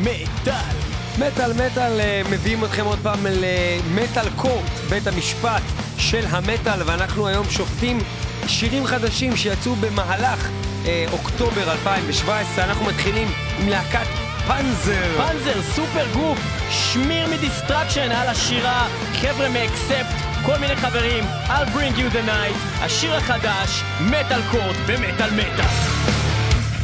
מטאל. 0.00 0.76
מטאל 1.18 1.52
מטאל 1.52 2.00
אה, 2.00 2.22
מביאים 2.30 2.64
אתכם 2.64 2.84
עוד 2.84 2.98
פעם 3.02 3.26
ל 3.26 3.43
Metal 3.43 4.30
Court, 4.36 4.70
בית 4.88 5.06
המשפט 5.06 5.62
של 5.98 6.24
המטאל, 6.28 6.82
ואנחנו 6.86 7.28
היום 7.28 7.50
שופטים 7.50 7.98
שירים 8.46 8.86
חדשים 8.86 9.36
שיצאו 9.36 9.76
במהלך 9.76 10.48
אה, 10.86 11.04
אוקטובר 11.12 11.72
2017. 11.72 12.64
אנחנו 12.64 12.84
מתחילים 12.84 13.28
עם 13.60 13.68
להקת 13.68 14.06
Panzer. 14.46 15.16
Panzer, 15.16 15.62
supergroup, 15.74 16.38
שמיר 16.70 17.26
מ 17.26 17.33
Destruction 17.33 18.10
על 18.10 18.28
השירה, 18.28 18.86
חבר'ה 19.20 19.48
מ 19.48 19.56
Accept, 19.56 20.14
כל 20.46 20.58
מיני 20.58 20.76
חברים, 20.76 21.24
I'll 21.46 21.76
bring 21.76 21.98
you 21.98 22.14
the 22.14 22.28
night, 22.28 22.84
השיר 22.84 23.14
החדש, 23.14 23.82
Metal 24.00 24.40
Court 24.50 24.76
במטאל 24.86 25.30
מטאל. 25.30 25.66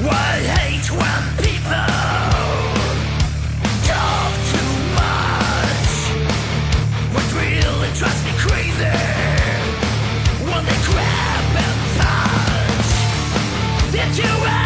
Why 0.01 0.37
hate 0.57 0.91
when 0.91 1.45
people 1.45 2.46
you 14.15 14.25
are. 14.25 14.66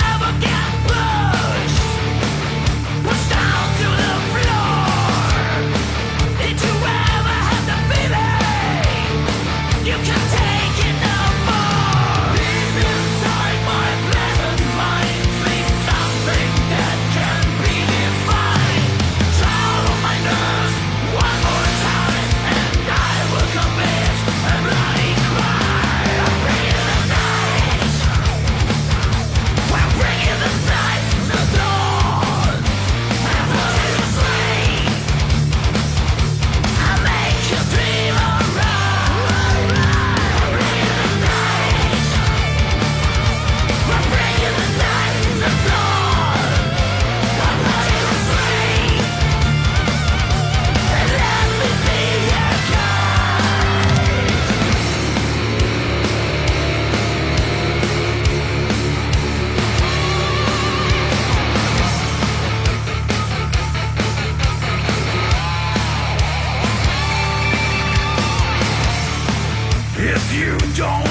don't 70.76 71.09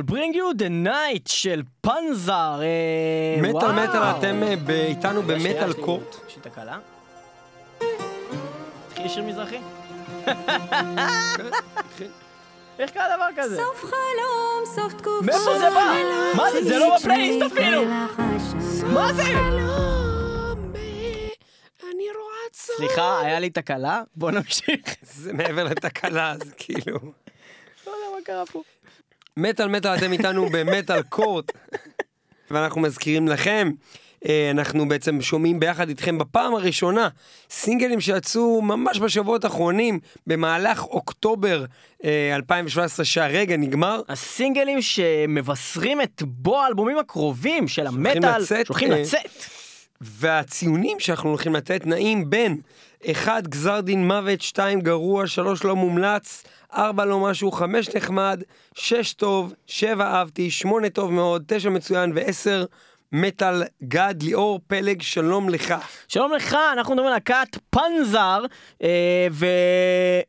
על 0.00 0.06
Bring 0.16 0.34
You 0.34 0.60
the 0.62 0.86
Night 0.86 1.22
של 1.26 1.62
פנזר. 1.80 2.60
אה, 2.62 3.42
מטאל. 3.42 3.72
מטאל, 3.72 4.02
אתם 4.02 4.42
אה, 4.42 4.54
איתנו 4.86 5.22
במטאל 5.22 5.72
קורט. 5.72 6.16
יש 6.28 6.36
לי 6.36 6.42
תקלה. 6.42 6.78
התחיל 8.88 9.08
שיר 9.14 9.24
מזרחי? 9.24 9.58
איך 12.78 12.90
קרה 12.90 13.16
דבר 13.16 13.26
כזה? 13.36 13.56
סוף 13.56 13.84
חלום, 13.84 14.64
סוף 14.74 14.92
תקופה. 14.92 15.26
מאיפה 15.26 15.58
זה 15.58 15.70
בא? 15.70 15.94
מה 16.36 16.50
זה? 16.50 16.64
זה 16.64 16.78
לא 16.78 16.96
בפלייליסט 16.96 17.52
אפילו. 17.52 17.84
מה 18.94 19.12
זה? 19.12 19.22
סליחה, 22.52 23.20
היה 23.20 23.40
לי 23.40 23.50
תקלה? 23.50 24.02
בוא 24.16 24.30
נמשיך. 24.30 24.96
זה 25.02 25.32
מעבר 25.32 25.64
לתקלה, 25.64 26.34
זה 26.44 26.50
כאילו... 26.56 26.98
לא 27.86 27.92
יודע 27.92 28.16
מה 28.16 28.22
קרה 28.24 28.46
פה. 28.46 28.62
מטאל 29.40 29.68
מטאל 29.68 29.96
אתם 29.96 30.12
איתנו 30.12 30.46
במטאל 30.52 31.02
קורט 31.02 31.52
ואנחנו 32.50 32.80
מזכירים 32.80 33.28
לכם 33.28 33.70
אה, 34.28 34.50
אנחנו 34.50 34.88
בעצם 34.88 35.20
שומעים 35.20 35.60
ביחד 35.60 35.88
איתכם 35.88 36.18
בפעם 36.18 36.54
הראשונה 36.54 37.08
סינגלים 37.50 38.00
שיצאו 38.00 38.62
ממש 38.62 38.98
בשבועות 38.98 39.44
האחרונים 39.44 39.98
במהלך 40.26 40.84
אוקטובר 40.84 41.64
אה, 42.04 42.36
2017 42.36 43.04
שהרגע 43.04 43.56
נגמר. 43.56 44.02
הסינגלים 44.08 44.82
שמבשרים 44.82 46.00
את 46.00 46.22
בוא 46.26 46.60
האלבומים 46.60 46.98
הקרובים 46.98 47.68
של 47.68 47.86
המטאל, 47.86 48.44
שהולכים 48.44 48.92
אה, 48.92 49.00
לצאת. 49.00 49.44
והציונים 50.00 51.00
שאנחנו 51.00 51.28
הולכים 51.28 51.54
לתת 51.54 51.86
נעים 51.86 52.30
בין 52.30 52.60
1 53.06 53.46
גזר 53.48 53.80
דין 53.80 54.06
מוות, 54.06 54.40
2 54.40 54.80
גרוע, 54.80 55.26
3 55.26 55.64
לא 55.64 55.76
מומלץ, 55.76 56.44
4 56.76 57.04
לא 57.04 57.20
משהו, 57.20 57.52
5 57.52 57.88
נחמד, 57.96 58.42
6 58.74 59.12
טוב, 59.12 59.54
7 59.66 60.04
אהבתי, 60.04 60.50
8 60.50 60.88
טוב 60.88 61.12
מאוד, 61.12 61.42
9 61.46 61.70
מצוין 61.70 62.12
ו-10 62.14 62.66
Metal 63.12 63.62
God 63.82 64.14
ליאור 64.22 64.60
פלג 64.66 65.02
שלום 65.02 65.48
לך. 65.48 65.74
שלום 66.08 66.32
לך, 66.32 66.56
אנחנו 66.72 66.94
מדברים 66.94 67.06
על 67.06 67.14
להקת 67.14 67.58
Panzer, 67.70 68.44
אה, 68.82 69.26
ו... 69.30 69.46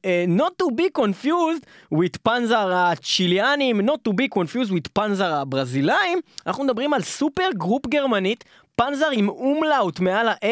אה, 0.06 0.26
not 0.38 0.64
to 0.64 0.68
be 0.76 1.02
confused 1.02 1.66
with 1.96 2.18
Panzer 2.24 2.74
הצ'יליאנים, 2.74 3.90
not 3.90 4.10
to 4.10 4.12
be 4.12 4.40
confused 4.40 4.72
with 4.72 4.90
Panzer 4.94 5.34
הברזילאים, 5.34 6.20
אנחנו 6.48 6.64
מדברים 6.64 6.94
על 6.94 7.02
supergroup 7.02 7.88
גרמנית. 7.88 8.44
Panzer 8.86 9.08
עם 9.12 9.30
אומלאוט 9.30 10.00
מעל 10.00 10.28
ה-A, 10.28 10.48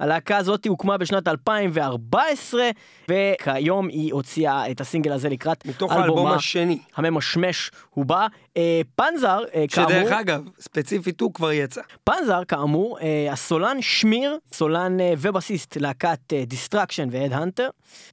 הלהקה 0.00 0.36
הזאת 0.36 0.66
הוקמה 0.66 0.98
בשנת 0.98 1.28
2014, 1.28 2.70
וכיום 3.08 3.88
היא 3.88 4.12
הוציאה 4.12 4.70
את 4.70 4.80
הסינגל 4.80 5.12
הזה 5.12 5.28
לקראת 5.28 5.66
מתוך 5.66 5.92
האלבום 5.92 6.18
אלבומה 6.18 6.34
השני. 6.34 6.78
הממשמש 6.96 7.70
ובא. 7.90 8.26
אה, 8.56 8.80
Panzer, 8.94 9.40
אה, 9.54 9.64
כאמור, 9.68 9.90
שדרך 9.90 10.12
אגב, 10.12 10.42
ספציפית 10.60 11.20
הוא 11.20 11.34
כבר 11.34 11.52
יצא. 11.52 11.80
Panzer, 12.04 12.44
כאמור, 12.48 12.98
אה, 13.00 13.32
הסולן 13.32 13.82
שמיר, 13.82 14.38
סולן 14.52 15.00
אה, 15.00 15.12
ובסיסט 15.18 15.76
להקת 15.76 16.32
Destruction 16.46 17.08
ו 17.10 17.32
Headhunter, 17.32 17.68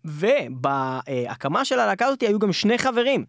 ובהקמה 0.06 1.66
של 1.66 1.80
הלהקה 1.80 2.06
הזאת 2.06 2.22
היו 2.22 2.40
גם 2.40 2.54
שני 2.54 2.78
חברים 2.78 3.26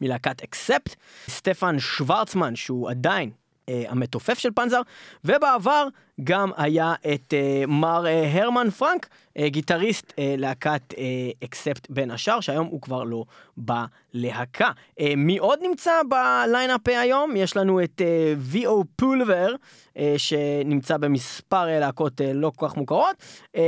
מלהקת 0.00 0.42
Accept, 0.42 0.96
סטפן 1.28 1.78
שוורצמן, 1.78 2.56
שהוא 2.56 2.90
עדיין 2.90 3.30
אה, 3.68 3.84
המתופף 3.88 4.38
של 4.38 4.50
Panzer, 4.54 4.80
ובעבר 5.24 5.88
גם 6.24 6.50
היה 6.56 6.94
את 7.14 7.34
אה, 7.34 7.64
מר 7.68 8.06
אה, 8.06 8.42
הרמן 8.42 8.70
פרנק, 8.70 9.08
אה, 9.38 9.48
גיטריסט 9.48 10.12
אה, 10.18 10.34
להקת 10.38 10.94
אה, 10.98 11.04
Accept 11.44 11.90
בין 11.90 12.10
השאר, 12.10 12.40
שהיום 12.40 12.66
הוא 12.66 12.80
כבר 12.80 13.04
לא 13.04 13.24
בלהקה. 13.56 14.70
אה, 15.00 15.12
מי 15.16 15.38
עוד 15.38 15.58
נמצא 15.62 15.92
ב 16.08 16.19
lineup 16.19 16.88
היום? 16.88 17.36
יש 17.36 17.56
לנו 17.56 17.84
את 17.84 18.02
אה, 18.04 18.34
V.O. 18.52 18.84
פולבר, 18.96 19.54
אה, 19.96 20.14
שנמצא 20.16 20.96
במספר 20.96 21.68
אה, 21.68 21.78
להקות 21.80 22.20
אה, 22.20 22.32
לא 22.32 22.52
כל 22.56 22.68
כך 22.68 22.76
מוכרות, 22.76 23.16
אה, 23.56 23.62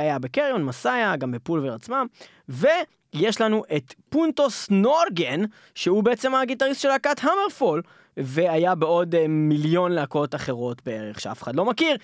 היה 0.00 0.18
ב 0.18 0.23
Carrion, 0.23 0.64
מסאיה, 0.64 1.16
גם 1.16 1.30
ב 1.30 1.36
Pulver 1.36 1.74
עצמם, 1.74 2.06
ויש 2.48 3.40
לנו 3.40 3.62
את 3.76 3.94
פונטוס 4.08 4.70
נורגן, 4.70 5.40
שהוא 5.74 6.04
בעצם 6.04 6.34
הגיטריסט 6.34 6.80
של 6.80 6.88
להקת 6.88 7.20
HammerFall, 7.22 7.82
והיה 8.16 8.74
בעוד 8.74 9.14
אה, 9.14 9.28
מיליון 9.28 9.92
להקות 9.92 10.34
אחרות 10.34 10.82
בערך 10.84 11.20
שאף 11.20 11.42
אחד 11.42 11.56
לא 11.56 11.64
מכיר. 11.64 11.96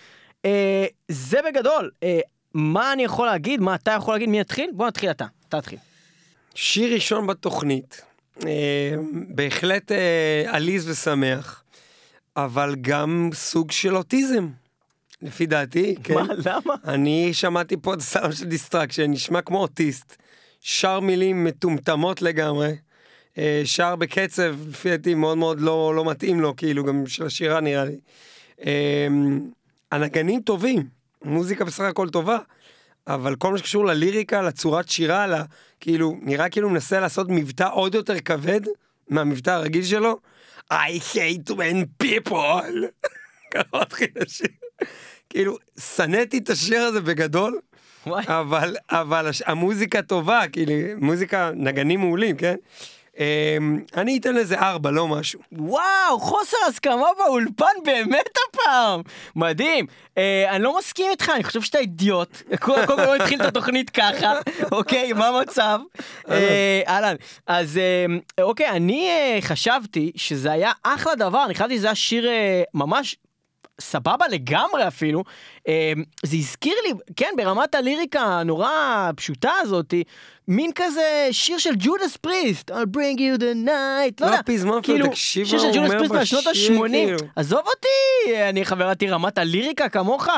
אה, 0.44 0.86
זה 1.08 1.38
בגדול. 1.48 1.90
אה, 2.02 2.20
מה 2.54 2.92
אני 2.92 3.04
יכול 3.04 3.26
להגיד? 3.26 3.60
מה 3.60 3.74
אתה 3.74 3.90
יכול 3.90 4.14
להגיד? 4.14 4.28
מי 4.28 4.40
יתחיל? 4.40 4.70
בוא 4.74 4.86
נתחיל 4.86 5.10
אתה. 5.10 5.24
אתה 5.48 5.60
תתחיל. 5.60 5.78
שיר 6.54 6.94
ראשון 6.94 7.26
בתוכנית, 7.26 8.02
בהחלט 9.28 9.92
עליז 10.46 10.88
ושמח, 10.88 11.62
אבל 12.36 12.74
גם 12.80 13.30
סוג 13.34 13.70
של 13.70 13.96
אוטיזם, 13.96 14.48
לפי 15.22 15.46
דעתי, 15.46 15.94
כן. 16.04 16.14
מה? 16.14 16.26
למה? 16.44 16.74
אני 16.84 17.34
שמעתי 17.34 17.76
פה 17.82 17.94
את 17.94 17.98
הסאונד 17.98 18.32
של 18.32 18.44
Destruction, 18.44 19.10
נשמע 19.10 19.40
כמו 19.40 19.58
אוטיסט, 19.58 20.16
שר 20.60 21.00
מילים 21.00 21.44
מטומטמות 21.44 22.22
לגמרי, 22.22 22.72
שר 23.64 23.96
בקצב, 23.96 24.54
לפי 24.68 24.90
דעתי 24.90 25.14
מאוד 25.14 25.38
מאוד 25.38 25.60
לא, 25.60 25.92
לא 25.94 26.10
מתאים 26.10 26.40
לו, 26.40 26.56
כאילו, 26.56 26.84
גם 26.84 27.06
של 27.06 27.26
השירה 27.26 27.60
נראה 27.60 27.84
לי. 27.84 27.96
אה, 28.66 29.06
הנגנים 29.92 30.40
טובים, 30.40 30.82
מוזיקה 31.24 31.64
בסך 31.64 31.84
הכל 31.84 32.08
טובה, 32.08 32.38
אבל 33.06 33.36
כל 33.36 33.52
מה 33.52 33.58
שקשור 33.58 33.86
לליריקה, 33.86 34.42
לצורת 34.42 34.88
שירה, 34.88 35.26
לה, 35.26 35.42
כאילו, 35.80 36.16
נראה 36.22 36.48
כאילו 36.48 36.70
מנסה 36.70 37.00
לעשות 37.00 37.26
מבטא 37.30 37.68
עוד 37.72 37.94
יותר 37.94 38.20
כבד 38.20 38.60
מהמבטא 39.08 39.50
הרגיל 39.50 39.84
שלו. 39.84 40.18
I 40.72 41.14
hate 41.14 41.50
when 41.50 42.04
people. 42.04 42.74
ככה 43.54 43.80
מתחיל 43.80 44.08
השיר. 44.26 44.48
כאילו, 45.30 45.56
שנאתי 45.96 46.38
את 46.38 46.50
השיר 46.50 46.82
הזה 46.82 47.00
בגדול. 47.00 47.60
אבל, 48.06 48.76
אבל 48.90 49.30
המוזיקה 49.46 50.02
טובה, 50.02 50.42
כאילו, 50.52 50.72
מוזיקה, 50.96 51.50
נגנים 51.54 52.00
מעולים, 52.00 52.36
כן? 52.36 52.56
אמ, 53.18 53.80
אני 53.96 54.18
אתן 54.18 54.34
לזה 54.34 54.58
ארבע, 54.58 54.90
לא 54.90 55.08
משהו. 55.08 55.40
וואו, 55.52 56.20
חוסר 56.20 56.56
הסכמה 56.68 57.06
באולפן 57.18 57.64
באמת 57.84 58.28
הפעם! 58.48 59.00
מדהים. 59.36 59.86
אה, 60.18 60.46
אני 60.50 60.62
לא 60.62 60.78
מסכים 60.78 61.10
איתך, 61.10 61.32
אני 61.34 61.44
חושב 61.44 61.62
שאתה 61.62 61.78
אידיוט. 61.78 62.42
קודם 62.60 62.86
כל 62.86 62.96
לא 62.96 63.14
התחיל 63.14 63.40
את 63.42 63.46
התוכנית 63.46 63.90
ככה, 63.90 64.32
אוקיי, 64.72 65.12
מה 65.12 65.28
המצב? 65.28 65.80
אה, 66.30 66.82
אהלן. 66.88 67.14
אז 67.46 67.78
אה, 67.78 68.44
אוקיי, 68.44 68.68
אני 68.68 69.10
חשבתי 69.40 70.12
שזה 70.16 70.52
היה 70.52 70.72
אחלה 70.82 71.14
דבר, 71.14 71.44
אני 71.44 71.54
חשבתי 71.54 71.76
שזה 71.76 71.86
היה 71.86 71.94
שיר 71.94 72.28
ממש... 72.74 73.16
סבבה 73.80 74.28
לגמרי 74.28 74.88
אפילו, 74.88 75.24
זה 76.22 76.36
הזכיר 76.36 76.74
לי, 76.86 76.92
כן, 77.16 77.30
ברמת 77.36 77.74
הליריקה 77.74 78.20
הנורא 78.20 79.10
פשוטה 79.16 79.50
הזאתי, 79.62 80.04
מין 80.48 80.70
כזה 80.74 81.28
שיר 81.30 81.58
של 81.58 81.70
ג'ודס 81.78 82.16
פריסט, 82.16 82.70
I'll 82.70 82.96
bring 82.96 83.18
you 83.18 83.40
the 83.40 83.66
night, 83.66 84.14
לא 84.20 84.26
לא 84.26 84.26
יודע, 84.26 84.38
הפזמון 84.38 84.78
אפילו, 84.78 85.06
תקשיב 85.06 85.46
שיר 85.46 85.58
של 85.58 85.70
ג'ודס 85.74 85.90
פריסט 85.90 86.12
מהשנות 86.12 86.44
בשיר, 86.50 86.82
ה-80, 86.82 86.88
כאילו. 86.88 87.18
עזוב 87.36 87.60
אותי, 87.66 88.36
אני 88.48 88.64
חברתי 88.64 89.08
רמת 89.08 89.38
הליריקה 89.38 89.88
כמוך, 89.88 90.28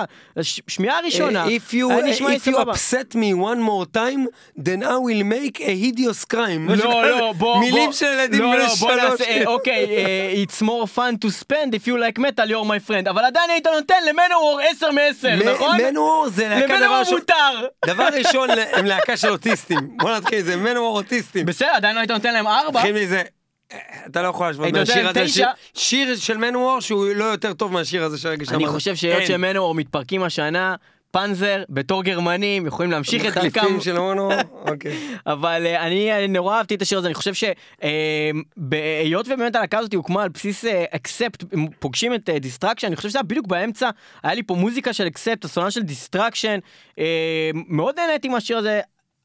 שמיעה 0.68 1.00
ראשונה, 1.04 1.44
Uh, 1.46 1.50
if 1.50 1.72
you, 1.74 1.90
if 2.36 2.46
you 2.46 2.56
upset 2.58 3.14
me 3.14 3.34
one 3.34 3.60
more 3.62 3.86
time, 3.86 4.28
then 4.56 4.82
I 4.82 4.96
will 5.06 5.24
make 5.24 5.60
a 5.60 5.74
hideous 5.84 6.24
crime. 6.24 6.68
לא. 6.76 7.04
לא, 7.18 7.32
בוא, 7.32 7.60
מילים. 7.60 7.92
של 7.92 8.06
ילדים 8.06 8.42
לא, 8.42 8.50
בני 8.50 8.58
לא, 8.58 8.74
בוא 8.74 8.74
שלוש. 8.74 9.20
אה, 9.20 9.42
אוקיי, 9.46 9.86
אה, 9.96 10.44
it's 10.44 10.62
more 10.62 10.96
fun 10.96 11.26
to 11.26 11.28
spend 11.44 11.74
if 11.74 11.86
you 11.86 11.96
like 11.96 12.18
metal, 12.18 12.48
you're 12.48 12.68
my 12.68 12.90
friend, 12.90 13.10
אבל 13.10 13.24
עדיין 13.24 13.50
היית 13.50 13.66
נותן 13.66 13.94
למנוור 14.08 14.60
10 14.70 14.90
מ-10, 14.90 15.17
נכון? 15.24 15.76
מנוור 15.80 16.26
זה 16.28 16.48
להקה 16.48 16.66
דבר 16.66 16.74
למנוור 16.76 16.98
ראשון. 17.00 17.18
מותר. 17.18 17.66
דבר 17.86 18.08
ראשון, 18.18 18.48
הם 18.72 18.84
להקה 18.86 19.16
של 19.16 19.28
אוטיסטים. 19.28 19.78
בוא 19.96 20.16
נתחיל, 20.16 20.42
זה 20.42 20.56
מנוור 20.56 20.96
אוטיסטים. 20.96 21.46
בסדר, 21.46 21.68
עדיין 21.74 21.94
לא 21.94 22.00
היית 22.00 22.10
נותן 22.10 22.32
להם 22.34 22.46
4. 22.46 22.78
מתחיל 22.78 23.02
מזה. 23.04 23.22
אתה 24.06 24.22
לא 24.22 24.28
יכול 24.28 24.46
להשוות 24.46 24.72
מהשיר 24.72 25.08
הזה. 25.08 25.28
שיר- 25.28 25.46
שיר 25.74 26.16
של 26.16 26.36
מנוור 26.36 26.80
שהוא 26.80 27.06
לא 27.14 27.24
יותר 27.24 27.52
טוב 27.52 27.72
מהשיר 27.72 28.04
הזה 28.04 28.18
שהרגע 28.18 28.44
שאמרת. 28.44 28.60
אני 28.60 28.66
חושב 28.68 28.94
שהיות. 28.96 29.26
שמנוור 29.26 29.74
מתפרקים 29.74 30.22
השנה, 30.22 30.74
פנזר, 31.10 31.62
בתור 31.68 32.04
גרמנים, 32.04 32.66
יכולים 32.66 32.90
להמשיך 32.90 33.26
את 33.26 33.34
דרכם. 33.34 33.46
מחליפים 33.46 33.80
של 33.80 33.98
מנוור, 33.98 34.32
אוקיי. 34.70 34.98
אבל 35.26 35.66
אה, 35.66 35.86
אני 35.86 36.12
אה, 36.12 36.26
נורא 36.26 36.56
אהבתי 36.56 36.74
את 36.74 36.82
השיר 36.82 36.98
הזה, 36.98 37.06
אני 37.06 37.14
חושב 37.14 37.34
שהיות 37.34 39.26
ובאמת 39.26 39.56
הלהקה 39.56 39.78
הזאת 39.78 39.94
הוקמה 39.94 40.22
על 40.22 40.28
בסיס 40.28 40.64
Accept, 40.90 41.44
פוגשים 41.78 42.14
את 42.14 42.30
Destruction, 42.30 42.86
אני 42.86 42.96
חושב 42.96 43.08
שזה 43.08 43.18
היה 43.18 43.22
בדיוק 43.22 43.46
באמצע, 43.46 43.90
היה 44.22 44.34
לי 44.34 44.42
פה 44.42 44.54
מוזיקה 44.54 44.92
של 44.92 45.06
Accept, 45.06 45.44
הסולן 45.44 45.70
של 45.70 45.82
Destruction, 45.82 46.58
מאוד 47.54 47.94
נהניתי 47.98 48.28
מהשיר 48.28 48.58
הזה, 48.58 48.80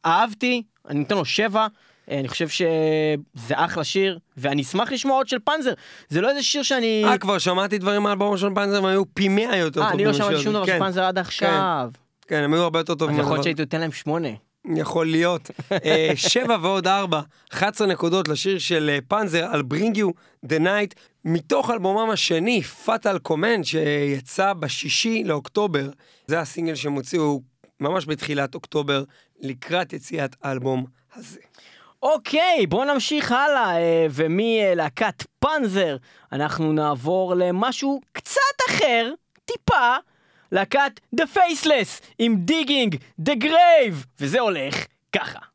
אהבתי, 0.05 0.63
אני 0.89 0.99
נותן 0.99 1.15
לו 1.15 1.25
שבע. 1.25 1.67
אה, 2.11 2.19
אני 2.19 2.27
חושב 2.27 2.47
שזה 2.47 3.53
אחלה 3.53 3.83
שיר, 3.83 4.19
ואני 4.37 4.61
אשמח 4.61 4.91
לשמוע 4.91 5.17
עוד 5.17 5.27
של 5.27 5.37
Panzer. 5.43 5.73
זה 6.09 6.21
לא 6.21 6.29
איזה 6.29 6.43
שיר 6.43 6.63
שאני... 6.63 7.03
אה, 7.05 7.17
כבר 7.17 7.37
שמעתי 7.37 7.77
דברים 7.77 8.03
מהאלבום 8.03 8.37
של 8.37 8.49
Panzer, 8.55 8.77
הם 8.77 8.85
היו 8.85 9.03
פי 9.13 9.27
מאה 9.27 9.57
יותר 9.57 9.81
אה, 9.81 9.91
טובים. 9.91 10.07
אני 10.07 10.07
לא 10.07 10.13
שמעתי. 10.13 10.43
שום 10.43 10.53
דבר 10.53 10.65
של 10.65 10.71
כן, 10.71 10.79
Panzer 10.79 11.03
עד 11.03 11.17
עכשיו. 11.17 11.89
כן, 12.27 12.43
הם 12.43 12.53
היו 12.53 12.63
הרבה 12.63 12.79
יותר 12.79 12.95
טובים. 12.95 13.15
אז 13.15 13.21
יכול 13.21 13.33
להיות 13.33 13.43
שהייתי 13.43 13.61
נותן 13.61 13.79
להם 13.79 13.91
שמונה. 13.91 14.29
יכול 14.75 15.05
להיות. 15.05 15.51
אה, 15.85 16.11
שבע 16.15 16.57
ועוד 16.61 16.87
ארבע, 16.87 17.21
11 17.53 17.87
נקודות 17.87 18.27
לשיר 18.27 18.59
של 18.59 18.89
אה, 18.93 18.99
פנזר 19.07 19.45
על 19.45 19.63
Bring 19.73 19.97
You 19.97 20.11
the 20.45 20.59
Night, 20.59 20.95
מתוך 21.25 21.69
אלבומם 21.69 22.09
השני, 22.09 22.61
Fatal 22.85 23.29
Command, 23.29 23.63
שיצא 23.63 24.53
בשישי 24.53 25.23
לאוקטובר. 25.23 25.89
זה 26.27 26.39
הסינגל 26.39 26.75
שהם 26.75 26.93
הוציאו 26.93 27.41
ממש 27.79 28.05
בתחילת 28.05 28.55
אוקטובר, 28.55 29.03
לקראת 29.41 29.93
יציאת 29.93 30.35
האלבום 30.43 30.85
הזה. 31.15 31.39
אוקיי, 32.03 32.67
בואו 32.67 32.93
נמשיך 32.93 33.31
הלאה, 33.31 33.77
אה, 33.77 34.07
ומלהקת 34.11 35.23
פנזר 35.39 35.97
אנחנו 36.31 36.73
נעבור 36.73 37.33
למשהו 37.35 38.01
קצת 38.11 38.41
אחר, 38.69 39.11
טיפה, 39.45 39.95
להקת 40.51 40.99
The 41.15 41.23
Faceless 41.35 42.03
עם 42.19 42.35
דיגינג, 42.35 42.95
The 43.21 43.43
Grave, 43.43 44.05
וזה 44.19 44.39
הולך 44.39 44.85
ככה. 45.11 45.52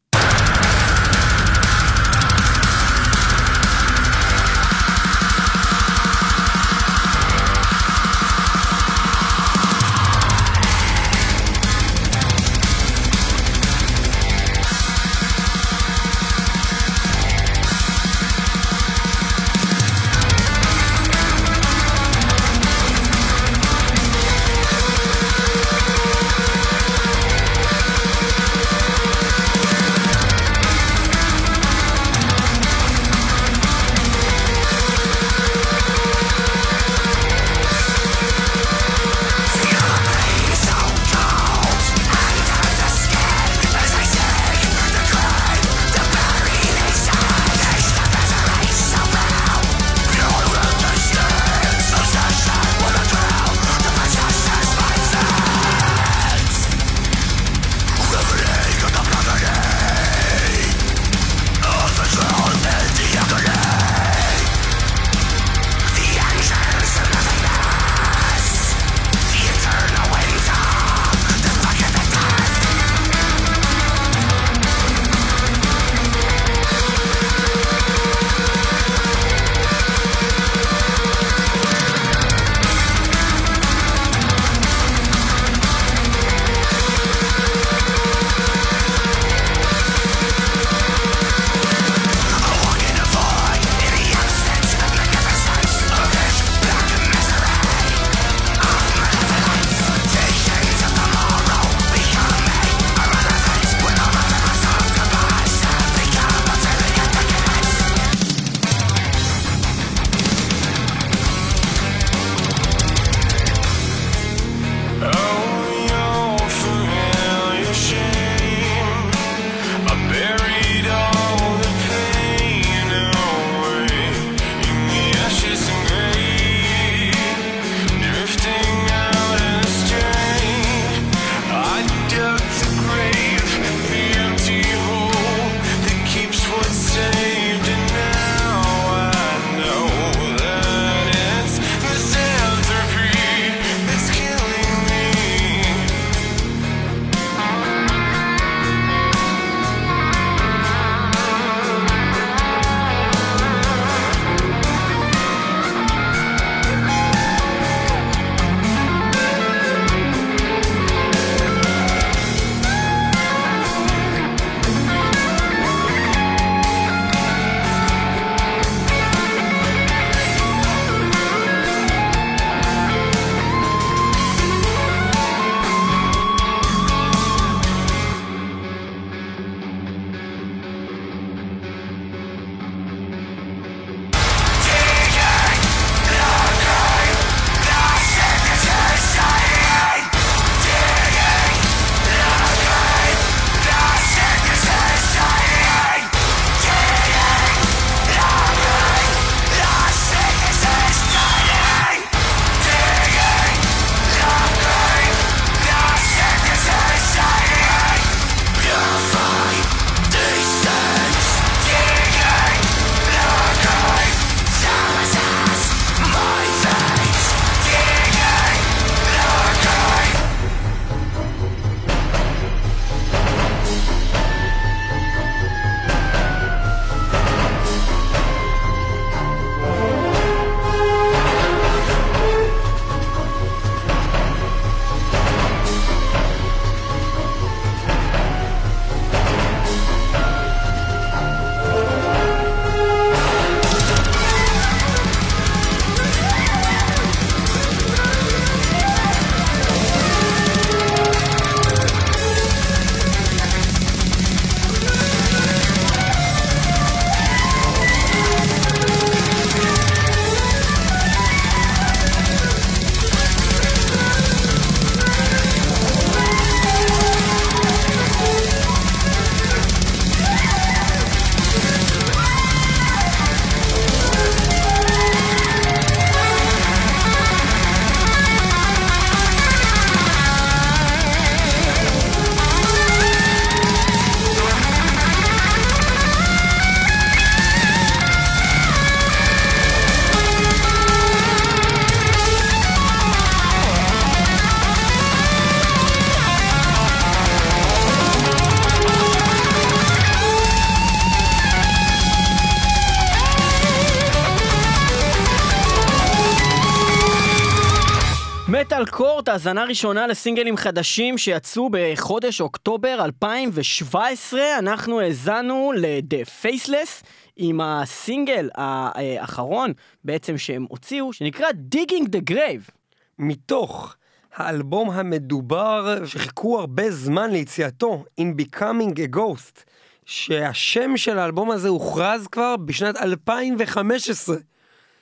האזנה 309.38 309.64
ראשונה 309.64 310.06
לסינגלים 310.06 310.56
חדשים 310.56 311.18
שיצאו 311.18 311.68
בחודש 311.72 312.40
אוקטובר 312.40 313.04
2017. 313.04 314.40
אנחנו 314.58 315.00
האזנו 315.00 315.72
ל-The 315.76 316.44
Faceless 316.44 317.06
עם 317.36 317.60
הסינגל 317.60 318.48
האחרון 318.54 319.72
בעצם 320.04 320.38
שהם 320.38 320.66
הוציאו, 320.68 321.12
שנקרא 321.12 321.46
Digging 321.74 322.04
the 322.04 322.30
Grave. 322.30 322.70
מתוך 323.18 323.96
האלבום 324.34 324.90
המדובר 324.90 326.06
שחיכו 326.06 326.58
הרבה 326.58 326.90
זמן 326.90 327.30
ליציאתו, 327.30 328.04
In 328.20 328.42
Becoming 328.42 328.94
a 328.96 329.16
Ghost, 329.16 329.64
שהשם 330.06 330.96
של 330.96 331.18
האלבום 331.18 331.50
הזה 331.50 331.68
הוכרז 331.68 332.26
כבר 332.26 332.56
בשנת 332.56 332.96
2015. 332.96 334.36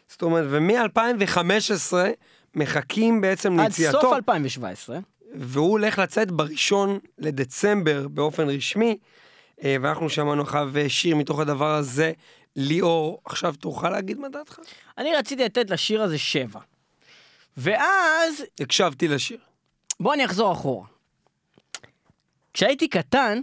זאת 0.09 0.23
אומרת, 0.23 0.47
ומ-2015 0.51 1.95
מחכים 2.57 3.21
בעצם 3.21 3.61
עד 3.61 3.67
ליציאתו. 3.67 4.01
סוף 4.01 4.13
2017. 4.13 4.99
והוא 5.35 5.71
הולך 5.71 5.99
לצאת 5.99 6.31
בראשון 6.31 6.99
לדצמבר 7.19 8.09
באופן 8.09 8.49
רשמי, 8.49 8.99
אה, 9.65 9.77
ואנחנו 9.83 10.11
שמענו 10.11 10.43
עכשיו 10.43 10.71
אה, 10.77 10.89
שיר 10.89 11.17
מתוך 11.17 11.41
הדבר 11.41 11.75
הזה. 11.75 12.13
ליאור, 12.57 13.21
עכשיו 13.25 13.55
תוכל 13.61 13.91
להגיד 13.91 14.19
מה 14.19 14.29
דעתך? 14.29 14.59
אני 14.99 15.15
רציתי 15.15 15.45
לתת 15.45 15.71
לשיר 15.71 16.03
הזה 16.03 16.19
שבע. 16.19 16.61
ואז, 17.57 18.45
הקשבתי 18.61 19.09
לשיר. 19.09 19.39
בוא 20.01 20.15
אני 20.15 20.25
אחזור 20.25 20.53
אחורה. 20.53 20.87
כשהייתי 22.53 22.89
קטן, 22.89 23.41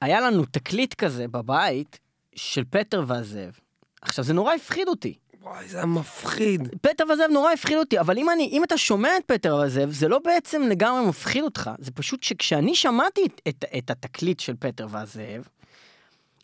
היה 0.00 0.20
לנו 0.20 0.44
תקליט 0.44 0.94
כזה 0.94 1.28
בבית 1.28 1.98
של 2.34 2.64
פטר 2.70 3.04
והזאב. 3.06 3.58
עכשיו, 4.02 4.24
זה 4.24 4.32
נורא 4.32 4.54
הפחיד 4.54 4.88
אותי. 4.88 5.14
וואי, 5.42 5.68
זה 5.68 5.76
היה 5.76 5.86
מפחיד. 5.86 6.68
פטר 6.80 7.04
והזאב 7.08 7.30
נורא 7.30 7.52
הפחיד 7.52 7.76
אותי, 7.76 8.00
אבל 8.00 8.18
אם, 8.18 8.30
אני, 8.30 8.48
אם 8.52 8.64
אתה 8.64 8.78
שומע 8.78 9.16
את 9.16 9.22
פטר 9.26 9.56
והזאב, 9.56 9.90
זה 9.90 10.08
לא 10.08 10.18
בעצם 10.18 10.62
לגמרי 10.62 11.08
מפחיד 11.08 11.44
אותך, 11.44 11.70
זה 11.78 11.90
פשוט 11.90 12.22
שכשאני 12.22 12.74
שמעתי 12.74 13.26
את, 13.26 13.40
את, 13.48 13.64
את 13.78 13.90
התקליט 13.90 14.40
של 14.40 14.54
פטר 14.58 14.86
והזאב, 14.90 15.48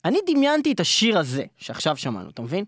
אני 0.05 0.19
דמיינתי 0.27 0.73
את 0.73 0.81
השיר 0.81 1.19
הזה, 1.19 1.45
שעכשיו 1.57 1.97
שמענו, 1.97 2.31
אתה 2.31 2.43
מבין? 2.43 2.65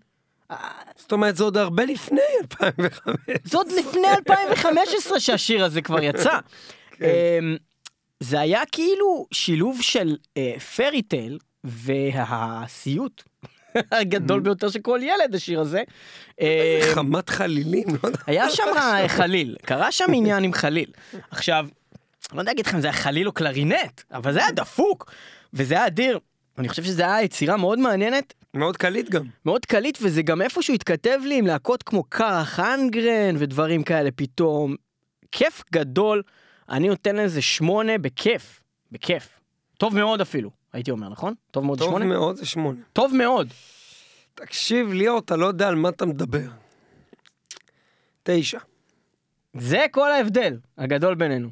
זאת 0.97 1.13
אומרת, 1.13 1.37
זה 1.37 1.45
עוד 1.45 1.57
הרבה 1.57 1.85
לפני 1.85 2.21
2005. 2.43 3.17
זה 3.45 3.57
עוד 3.57 3.73
לפני 3.73 4.09
2015 4.09 5.21
שהשיר 5.21 5.65
הזה 5.65 5.83
כבר 5.83 6.03
יצא. 6.03 6.39
אמ, 7.01 7.57
זה 8.21 8.41
היה 8.41 8.63
כאילו 8.73 9.27
שילוב 9.33 9.83
של 9.83 10.17
פרי 10.77 11.03
טייל 11.03 11.39
והסיוט 11.65 13.23
הגדול 13.93 14.41
ביותר 14.41 14.69
של 14.69 14.81
כל 14.81 15.01
ילד, 15.03 15.35
השיר 15.35 15.61
הזה. 15.61 15.83
אמ, 16.41 16.47
חמת 16.95 17.31
חלילים, 17.31 17.87
לא. 18.03 18.11
היה 18.27 18.51
שם 18.51 18.63
אה, 18.77 19.09
חליל, 19.19 19.57
קרה 19.63 19.93
שם 19.93 20.05
עניין 20.15 20.45
עם 20.45 20.53
חליל. 20.53 20.91
עכשיו, 21.31 21.67
לא 22.33 22.41
יודע 22.41 22.51
להגיד 22.51 22.67
לך 22.67 22.75
אם 22.75 22.81
זה 22.81 22.87
היה 22.87 22.97
חליל 22.97 23.27
או 23.27 23.33
קלרינט, 23.33 24.03
אבל 24.13 24.33
זה 24.33 24.39
היה 24.39 24.51
דפוק, 24.51 25.13
וזה 25.55 25.75
היה 25.75 25.87
אדיר. 25.87 26.19
אני 26.59 26.69
חושב 26.69 26.85
שזו 26.85 27.03
הייתה 27.03 27.25
יצירה 27.25 27.57
מאוד 27.57 27.79
מעניינת, 27.79 28.35
מאוד 28.55 28.77
קליט 28.77 29.11
גם. 29.11 29.23
מאוד 29.45 29.67
קליט, 29.67 29.99
וזה 30.03 30.23
גם 30.23 30.43
איפשהו 30.43 30.75
התכתב 30.75 31.19
לי 31.25 31.39
עם 31.39 31.47
להקות 31.47 31.83
כמו 31.83 32.05
קארח 32.05 32.61
אנגרן 32.61 33.35
ודברים 33.39 33.83
כאלה 33.83 34.11
פתאום. 34.17 34.75
כיף 35.33 35.63
גדול, 35.73 36.23
אני 36.69 36.89
נותן 36.89 37.17
לזה 37.17 37.43
שמונה 37.43 37.99
בכיף, 37.99 38.61
בכיף. 38.93 39.29
טוב 39.79 39.95
מאוד 39.95 40.21
אפילו, 40.21 40.51
הייתי 40.77 40.91
אומר, 40.91 41.09
נכון? 41.09 41.35
טוב 41.51 41.65
מאוד 41.65 41.79
טוב 41.79 41.89
שמונה? 41.89 42.05
מאוד 42.05 42.37
זה 42.37 42.47
שמונה. 42.47 42.81
טוב 42.93 43.15
מאוד. 43.15 43.49
תקשיב, 44.35 44.93
ליאור, 44.93 45.19
אתה 45.19 45.37
לא 45.37 45.47
יודע 45.47 45.69
על 45.69 45.75
מה 45.75 45.89
אתה 45.89 46.07
מדבר. 46.07 46.49
תשע. 48.23 48.59
זה 49.59 49.87
כל 49.91 50.11
ההבדל 50.13 50.59
הגדול 50.79 51.15
בינינו. 51.15 51.49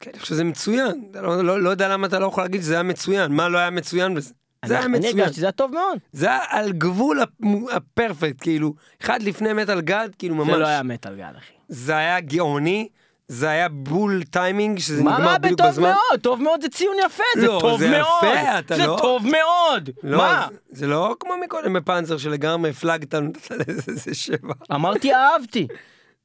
כן, 0.00 0.10
אני 0.10 0.20
חושב 0.20 0.34
שזה 0.34 0.44
מצוין. 0.44 1.04
לא, 1.14 1.44
לא, 1.44 1.60
לא 1.62 1.70
יודע 1.70 1.88
למה 1.88 2.06
אתה 2.06 2.18
לא 2.18 2.26
יכול 2.26 2.44
להגיד 2.44 2.60
שזה 2.60 2.74
היה 2.74 2.82
מצוין. 2.82 3.32
מה 3.32 3.48
לא 3.48 3.58
היה 3.58 3.70
מצוין 3.70 4.14
בזה? 4.14 4.34
זה 4.64 4.74
היה 4.76 4.84
אני 4.86 4.98
מצוין. 4.98 5.18
הרגשתי 5.18 5.34
שזה 5.36 5.46
היה 5.46 5.52
טוב 5.52 5.72
מאוד. 5.72 5.98
זה 6.12 6.26
היה 6.26 6.40
על 6.48 6.72
גבול 6.72 7.20
הפ- 7.20 7.42
הפרפקט, 7.72 8.36
כאילו, 8.40 8.74
אחד 9.02 9.22
לפני 9.22 9.52
מטאל 9.52 9.80
גד, 9.80 10.08
כאילו 10.18 10.34
ממש. 10.34 10.46
זה 10.54 10.56
לא 10.56 10.66
היה 10.66 10.82
מטאל 10.82 11.16
גל, 11.16 11.32
אחי. 11.38 11.52
זה 11.68 11.96
היה 11.96 12.20
גאוני, 12.20 12.88
זה 13.28 13.48
היה 13.50 13.68
בול 13.68 14.22
טיימינג, 14.30 14.78
שזה 14.78 15.02
מה 15.04 15.12
נגמר 15.18 15.26
רע 15.30 15.38
בדיוק 15.38 15.60
בטוב 15.60 15.70
בזמן. 15.70 15.84
מאוד? 15.88 16.20
טוב 16.22 16.42
מאוד 16.42 16.62
זה 16.62 16.68
ציון 16.68 16.96
יפה, 17.06 17.22
זה 17.36 17.46
לא, 17.46 17.58
טוב 17.60 17.80
זה 17.80 17.90
מאוד. 17.90 18.24
יפה, 18.24 18.58
אתה 18.58 18.76
זה 18.76 18.86
לא- 18.86 18.96
טוב 19.00 19.22
מאוד. 19.26 19.90
לא, 20.02 20.18
מה? 20.18 20.46
זה- 20.50 20.78
זה 20.80 20.86
לא 20.86 21.16
כמו 21.20 21.32
מקודם 21.44 21.72
בפאנצר 21.72 22.18
שלגמרי 22.18 22.70
הפלגת, 22.70 23.14
נתת 23.14 23.50
לזה 23.50 23.82
איזה 23.92 24.14
שבע. 24.14 24.52
אמרתי 24.74 25.14
אהבתי. 25.14 25.66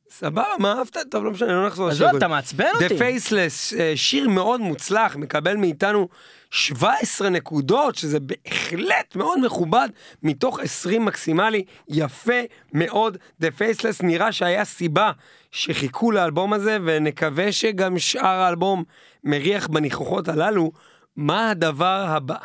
סבבה, 0.09 0.43
מה 0.59 0.73
אהבת? 0.77 0.97
טוב, 1.11 1.23
לא 1.23 1.31
משנה, 1.31 1.53
לא 1.53 1.67
נחזור 1.67 1.87
לשיר. 1.89 2.05
עזוב, 2.07 2.17
אתה 2.17 2.27
מעצבן 2.27 2.65
The 2.79 2.83
אותי. 2.83 2.97
Faceless, 2.99 3.79
אה, 3.79 3.93
שיר 3.95 4.29
מאוד 4.29 4.61
מוצלח, 4.61 5.15
מקבל 5.15 5.57
מאיתנו 5.57 6.07
17 6.51 7.29
נקודות, 7.29 7.95
שזה 7.95 8.17
בהחלט 8.19 9.15
מאוד 9.15 9.39
מכובד, 9.45 9.89
מתוך 10.23 10.59
20 10.59 11.05
מקסימלי, 11.05 11.63
יפה 11.89 12.39
מאוד. 12.73 13.17
The 13.41 13.45
Faceless 13.45 13.97
נראה 14.03 14.31
שהיה 14.31 14.65
סיבה 14.65 15.11
שחיכו 15.51 16.11
לאלבום 16.11 16.53
הזה, 16.53 16.77
ונקווה 16.85 17.51
שגם 17.51 17.99
שאר 17.99 18.25
האלבום 18.41 18.83
מריח 19.23 19.67
בניחוחות 19.67 20.27
הללו. 20.27 20.71
מה 21.15 21.49
הדבר 21.49 22.05
הבא? 22.07 22.37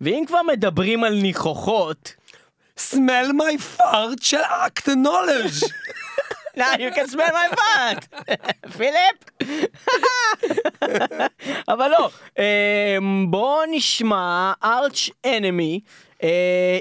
ואם 0.00 0.24
כבר 0.26 0.42
מדברים 0.42 1.04
על 1.04 1.14
ניחוחות, 1.14 2.14
smell 2.78 3.28
my 3.28 3.78
fart 3.78 4.18
של 4.20 4.40
אקטנולג'. 4.66 5.50
Now 6.56 6.74
you 6.76 6.90
can 6.90 7.06
smell 7.08 7.32
my 7.32 7.48
fat, 7.56 8.00
פיליפ. 8.76 9.18
אבל 11.72 11.88
לא, 11.88 12.10
אמ, 12.38 13.26
בואו 13.30 13.60
נשמע 13.70 14.52
ארץ' 14.64 15.08
אנמי 15.26 15.80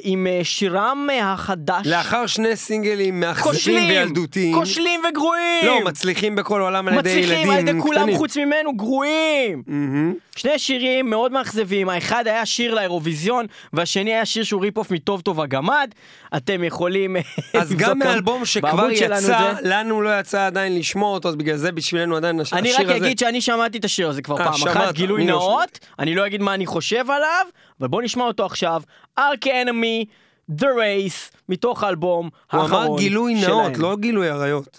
עם 0.04 0.28
אה, 0.28 0.40
שירם 0.44 1.08
אה, 1.12 1.34
החדש. 1.34 1.88
לאחר 1.88 2.26
שני 2.28 2.56
סינגלים 2.56 3.20
מאכזבים 3.20 3.84
וילדותיים. 3.90 4.56
כושלים 4.56 5.02
וגרועים. 5.10 5.66
לא, 5.66 5.80
מצליחים 5.86 6.36
בכל 6.36 6.62
העולם 6.62 6.88
על 6.88 6.94
ידי 6.94 7.10
ילדים 7.10 7.24
מצליחים 7.26 7.50
על 7.52 7.60
ידי 7.60 7.82
כולם 7.82 8.02
קטנים. 8.02 8.18
חוץ 8.18 8.38
ממנו 8.38 8.76
גרועים. 8.78 9.64
מהמם. 9.68 10.14
שני 10.36 10.60
שירים 10.60 11.10
מאוד 11.10 11.32
מאכזבים, 11.32 11.90
האחד 11.90 12.28
היה 12.28 12.46
שיר 12.46 12.74
לאירוויזיון, 12.76 13.46
והשני 13.74 14.14
היה 14.14 14.26
שיר 14.26 14.44
שהוא 14.44 14.62
rip-off 14.62 14.92
מטוב 14.92 15.22
טוב 15.22 15.42
הגמד. 15.42 15.90
אתם 16.38 16.64
יכולים 16.64 17.16
אה, 17.18 17.22
אז 17.54 17.74
גם 17.74 18.00
מאלבום 18.00 18.46
שכבר 18.46 18.92
יצא. 18.92 19.54
לנו 19.62 20.02
לא 20.02 20.20
יצא 20.20 20.46
עדיין 20.46 20.76
לשמוע 20.80 21.10
אותו, 21.14 21.30
אז 21.30 21.36
בגלל 21.36 21.56
זה 21.56 21.72
בשבילנו 21.72 22.16
עדיין 22.16 22.40
הש- 22.40 22.54
אני 22.54 22.70
השיר 22.70 22.82
רק 22.90 22.96
הזה. 22.96 23.06
אגיד 23.06 23.20
שאני 23.20 23.42
שמעתי 23.42 23.78
את 23.78 23.86
השיר 23.86 24.10
הזה 24.10 24.22
כבר 24.22 24.40
אה, 24.40 24.44
פעם 24.46 24.54
שמעת, 24.58 24.78
אחת, 24.78 24.94
גילוי 24.94 25.22
אני 25.22 25.28
לא 25.32 25.38
נאות, 25.38 25.80
אני 26.00 26.16
לא 26.16 26.26
אגיד 26.26 26.42
מה 26.42 26.54
אני 26.54 26.66
חושב 26.66 27.12
עליו, 27.12 27.46
אבל 27.80 27.88
בוא 27.88 28.02
נשמע 28.02 28.24
אותו 28.24 28.46
עכשיו, 28.46 28.82
ארק 29.20 29.48
אנמי, 29.48 30.06
The 30.52 30.64
Race, 30.64 31.36
מתוך 31.50 31.84
האלבום 31.84 32.30
הוא 32.52 32.62
האחרון 32.62 32.88
אמר 32.88 32.98
גילוי 32.98 33.34
נאות, 33.34 33.46
שלהם. 33.76 33.82
לא 33.82 33.96
גילוי 33.96 34.30
עריות. 34.30 34.78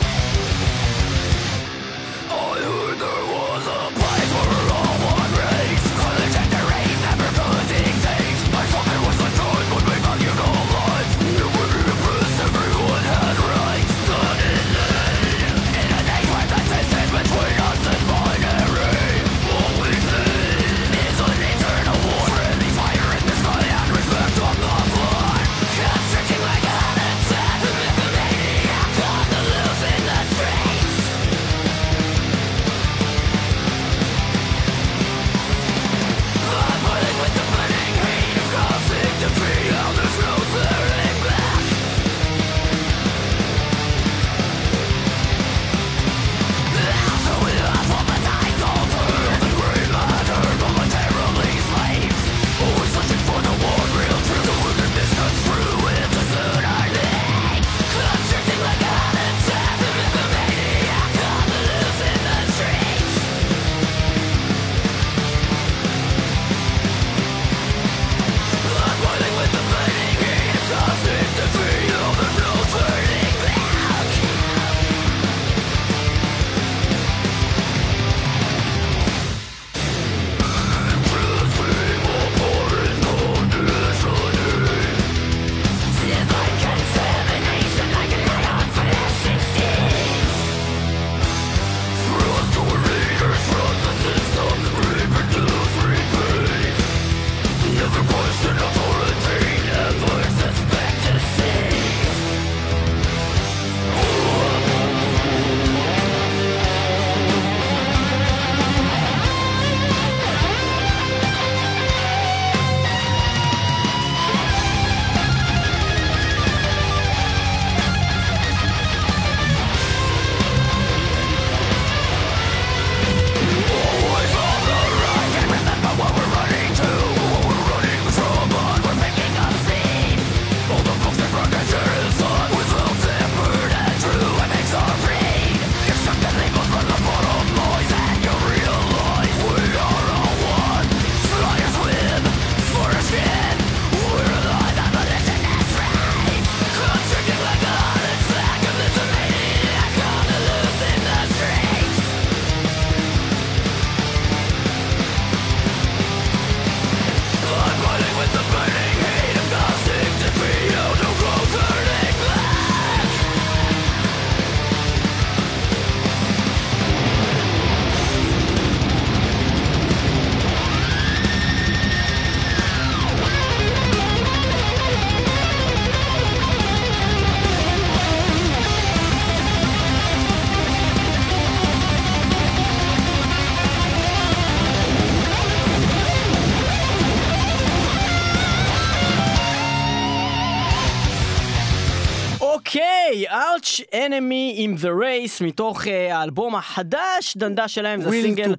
Enemy 194.06 194.58
in 194.58 194.82
the 194.82 194.88
Race 195.02 195.44
מתוך 195.44 195.86
אה, 195.86 196.16
האלבום 196.18 196.54
החדש 196.54 197.36
דנדה 197.36 197.68
שלהם, 197.68 198.00
זה 198.02 198.08
הסינגל. 198.08 198.54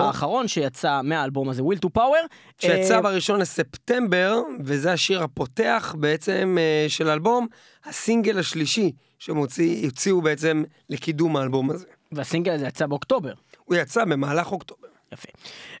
האחרון 0.00 0.48
שיצא 0.48 1.00
מהאלבום 1.02 1.48
הזה, 1.48 1.62
Will 1.62 1.86
to 1.86 1.88
Power. 1.98 2.26
שיצא 2.60 2.94
אה, 2.96 3.00
בראשון 3.02 3.40
לספטמבר, 3.40 4.34
וזה 4.64 4.92
השיר 4.92 5.22
הפותח 5.22 5.94
בעצם 5.98 6.56
אה, 6.60 6.86
של 6.88 7.08
האלבום, 7.10 7.46
הסינגל 7.84 8.38
השלישי 8.38 8.92
שהם 9.18 9.36
הוציא- 9.36 9.84
הוציאו 9.84 10.20
בעצם 10.20 10.62
לקידום 10.90 11.36
האלבום 11.36 11.70
הזה. 11.70 11.86
והסינגל 12.12 12.52
הזה 12.52 12.66
יצא 12.66 12.86
באוקטובר. 12.86 13.32
הוא 13.64 13.76
יצא 13.76 14.04
במהלך 14.04 14.52
אוקטובר. 14.52 14.88
יפה. 15.12 15.28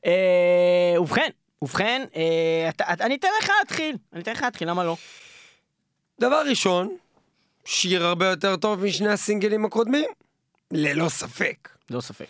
אה, 0.06 0.94
ובכן, 1.00 1.28
ובכן, 1.62 2.04
אה, 2.16 2.22
אתה- 2.68 2.92
אתה- 2.92 3.04
אני 3.06 3.14
אתן 3.14 3.28
לך 3.42 3.50
להתחיל, 3.60 3.96
אני 4.12 4.22
אתן 4.22 4.32
לך 4.32 4.42
להתחיל, 4.42 4.68
למה 4.70 4.84
לא? 4.84 4.96
דבר 6.20 6.42
ראשון, 6.48 6.96
שיר 7.66 8.06
הרבה 8.06 8.26
יותר 8.26 8.56
טוב 8.56 8.84
משני 8.84 9.08
הסינגלים 9.08 9.64
הקודמים, 9.64 10.10
ללא 10.70 11.08
ספק. 11.08 11.68
לא 11.90 12.00
ספק. 12.00 12.26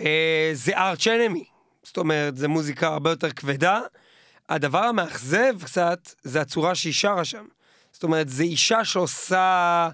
אה, 0.00 0.50
זה 0.54 0.76
ארץ' 0.76 1.06
אנמי, 1.06 1.44
זאת 1.82 1.96
אומרת, 1.96 2.36
זה 2.36 2.48
מוזיקה 2.48 2.86
הרבה 2.88 3.10
יותר 3.10 3.30
כבדה. 3.30 3.80
הדבר 4.48 4.84
המאכזב 4.84 5.54
קצת, 5.64 6.08
זה 6.22 6.40
הצורה 6.40 6.74
שהיא 6.74 6.92
שרה 6.92 7.24
שם. 7.24 7.44
זאת 7.92 8.02
אומרת, 8.02 8.28
זה 8.28 8.42
אישה 8.42 8.84
שעושה, 8.84 9.88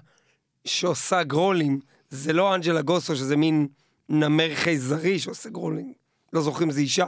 שעושה 0.65 1.23
גרולים, 1.23 1.79
זה 2.09 2.33
לא 2.33 2.55
אנג'לה 2.55 2.81
גוסו, 2.81 3.15
שזה 3.15 3.35
מין 3.37 3.67
נמר 4.09 4.55
חייזרי 4.55 5.19
שעושה 5.19 5.49
גרולים. 5.49 5.93
לא 6.33 6.41
זוכרים, 6.41 6.71
זה 6.71 6.79
אישה. 6.81 7.05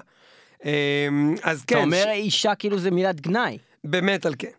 אה, 0.65 1.08
אז 1.43 1.63
כן, 1.65 1.75
אתה 1.75 1.84
אומר 1.84 2.04
ש- 2.04 2.08
אישה 2.08 2.56
כאילו 2.56 2.80
זה 2.80 2.91
מילת 2.91 3.21
גנאי. 3.21 3.58
באמת 3.84 4.25
על 4.25 4.36
כן. 4.39 4.52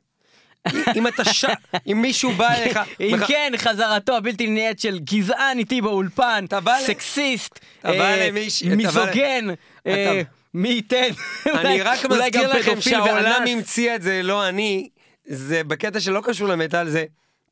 אם 0.96 1.06
אתה 1.06 1.24
ש... 1.24 1.44
אם 1.86 2.02
מישהו 2.02 2.32
בא 2.32 2.48
אליך... 2.54 2.80
אם 3.00 3.16
כן, 3.28 3.52
חזרתו 3.56 4.16
הבלתי 4.16 4.46
נמנעת 4.46 4.78
של 4.78 4.98
גזען 4.98 5.58
איתי 5.58 5.80
באולפן, 5.80 6.44
סקסיסט, 6.78 7.58
אה, 7.84 8.28
מיזוגן, 8.76 9.46
אה, 9.86 10.22
מי 10.54 10.68
ייתן, 10.68 11.08
אני 11.60 11.82
רק 11.82 12.04
מזכיר 12.06 12.56
לכם 12.56 12.80
שהעולם. 12.80 13.42
המציא 13.48 13.94
את 13.94 14.02
זה, 14.02 14.20
לא 14.22 14.48
אני. 14.48 14.88
זה 15.24 15.64
בקטע 15.64 16.00
שלא 16.00 16.20
קשור 16.24 16.48
למטאל, 16.48 16.88
זה 16.88 17.04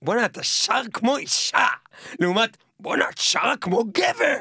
בואנה, 0.02 0.24
אתה 0.24 0.42
שר 0.42 0.82
כמו 0.92 1.16
אישה, 1.16 1.66
לעומת 2.20 2.56
בואנה, 2.80 3.04
את 3.08 3.18
שרה 3.18 3.56
כמו 3.56 3.84
גבר. 3.84 4.38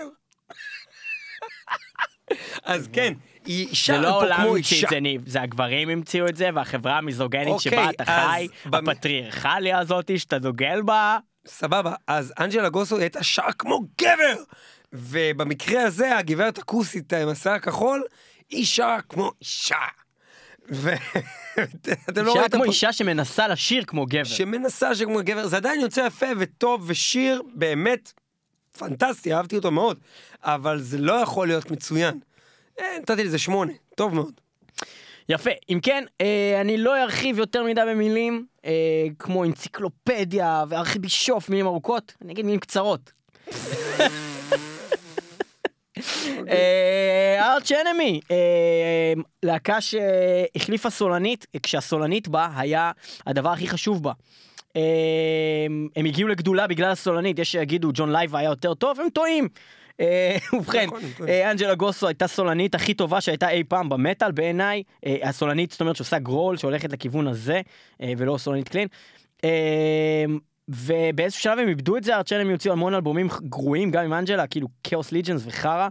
אז 2.63 2.89
כן, 2.93 3.13
היא 3.47 3.67
זה 3.69 3.75
שרה 3.75 3.97
לא 3.97 4.07
העולם 4.07 4.37
כמו 4.41 4.55
המציא 4.55 4.75
אישה. 4.77 4.87
את 4.87 4.91
זה, 4.91 4.99
ניב, 4.99 5.21
זה 5.29 5.41
הגברים 5.41 5.89
המציאו 5.89 6.27
את 6.27 6.35
זה, 6.35 6.49
והחברה 6.53 6.97
המיזוגנית 6.97 7.47
אוקיי, 7.47 7.71
שבה 7.71 7.89
אתה 7.89 8.05
חי, 8.05 8.47
במ- 8.65 8.89
הפטריארכליה 8.89 9.79
הזאתי 9.79 10.19
שאתה 10.19 10.39
דוגל 10.39 10.81
בה, 10.81 11.17
סבבה, 11.47 11.93
אז 12.07 12.33
אנג'לה 12.39 12.69
גוסו 12.69 12.97
הייתה 12.97 13.23
שרה 13.23 13.53
כמו 13.53 13.79
גבר! 14.01 14.43
ובמקרה 14.93 15.83
הזה, 15.83 16.17
הגברת 16.17 16.57
הכוסית 16.57 17.13
עם 17.13 17.29
השיער 17.29 17.55
הכחול, 17.55 18.03
היא 18.49 18.65
שרה 18.65 19.01
כמו 19.01 19.31
אישה. 19.41 19.75
ואתם 20.69 20.95
לא 22.25 22.29
אישה 22.31 22.39
ראיתם 22.41 22.57
כמו. 22.57 22.63
אישה 22.63 22.93
שמנסה 22.93 23.47
לשיר 23.47 23.83
כמו 23.87 24.05
גבר. 24.05 24.23
שמנסה 24.23 24.95
שכמו 24.95 25.19
גבר, 25.23 25.47
זה 25.47 25.57
עדיין 25.57 25.79
יוצא 25.81 26.01
יפה 26.07 26.25
וטוב 26.39 26.83
ושיר 26.87 27.41
באמת 27.53 28.13
פנטסטי, 28.77 29.33
אהבתי 29.33 29.55
אותו 29.55 29.71
מאוד, 29.71 29.97
אבל 30.43 30.79
זה 30.81 30.97
לא 30.97 31.13
יכול 31.13 31.47
להיות 31.47 31.71
מצוין. 31.71 32.19
אה, 32.79 32.99
נתתי 32.99 33.23
לזה 33.23 33.39
שמונה, 33.39 33.73
טוב 33.95 34.15
מאוד. 34.15 34.33
יפה, 35.29 35.49
אם 35.69 35.79
כן, 35.83 36.03
אה, 36.21 36.61
אני 36.61 36.77
לא 36.77 37.03
ארחיב 37.03 37.39
יותר 37.39 37.63
מדי 37.63 37.81
במילים, 37.87 38.45
אה, 38.65 39.07
כמו 39.19 39.43
אנציקלופדיה 39.43 40.63
וארכיבישוף, 40.69 41.49
מילים 41.49 41.65
ארוכות, 41.65 42.13
אני 42.21 42.33
אגיד 42.33 42.45
מילים 42.45 42.59
קצרות. 42.59 43.11
ארץ' 47.39 47.71
אנמי, 47.71 48.19
להקה 49.43 49.81
שהחליפה 49.81 50.89
סולנית, 50.89 51.45
כשהסולנית 51.63 52.27
בה 52.27 52.49
היה 52.55 52.91
הדבר 53.27 53.49
הכי 53.49 53.67
חשוב 53.67 54.03
בה. 54.03 54.11
אה, 54.77 54.81
הם 55.95 56.05
הגיעו 56.05 56.29
לגדולה 56.29 56.67
בגלל 56.67 56.91
הסולנית, 56.91 57.39
יש 57.39 57.51
שיגידו 57.51 57.89
ג'ון 57.93 58.11
לייבה 58.11 58.39
היה 58.39 58.49
יותר 58.49 58.73
טוב, 58.73 58.99
הם 58.99 59.09
טועים. 59.09 59.47
אה, 59.99 60.37
ובכן, 60.53 60.85
נכון. 60.85 61.27
אה, 61.27 61.51
אנג'לה 61.51 61.75
גוסו 61.75 62.07
הייתה 62.07 62.27
סולנית 62.27 62.75
הכי 62.75 62.93
טובה 62.93 63.21
שהייתה 63.21 63.49
אי 63.49 63.63
פעם 63.63 63.89
במטאל 63.89 64.31
בעיניי, 64.31 64.83
אה, 65.05 65.17
הסולנית 65.23 65.71
זאת 65.71 65.81
אומרת 65.81 65.95
שעושה 65.95 66.19
גרול 66.19 66.57
שהולכת 66.57 66.91
לכיוון 66.91 67.27
הזה 67.27 67.61
ולא 68.17 68.37
סולנית 68.37 68.69
קלין. 68.69 68.87
ובאיזשהו 70.69 71.41
שלב 71.41 71.59
הם 71.59 71.67
איבדו 71.67 71.97
את 71.97 72.03
זה, 72.03 72.15
ארצ'ל 72.15 72.35
הם 72.35 72.49
יוציאו 72.49 72.73
המון 72.73 72.93
אלבומים 72.93 73.27
גרועים 73.43 73.91
גם 73.91 74.03
עם 74.03 74.13
אנג'לה, 74.13 74.47
כאילו 74.47 74.67
כאוס 74.83 75.11
ליג'נס 75.11 75.41
וחרא. 75.45 75.87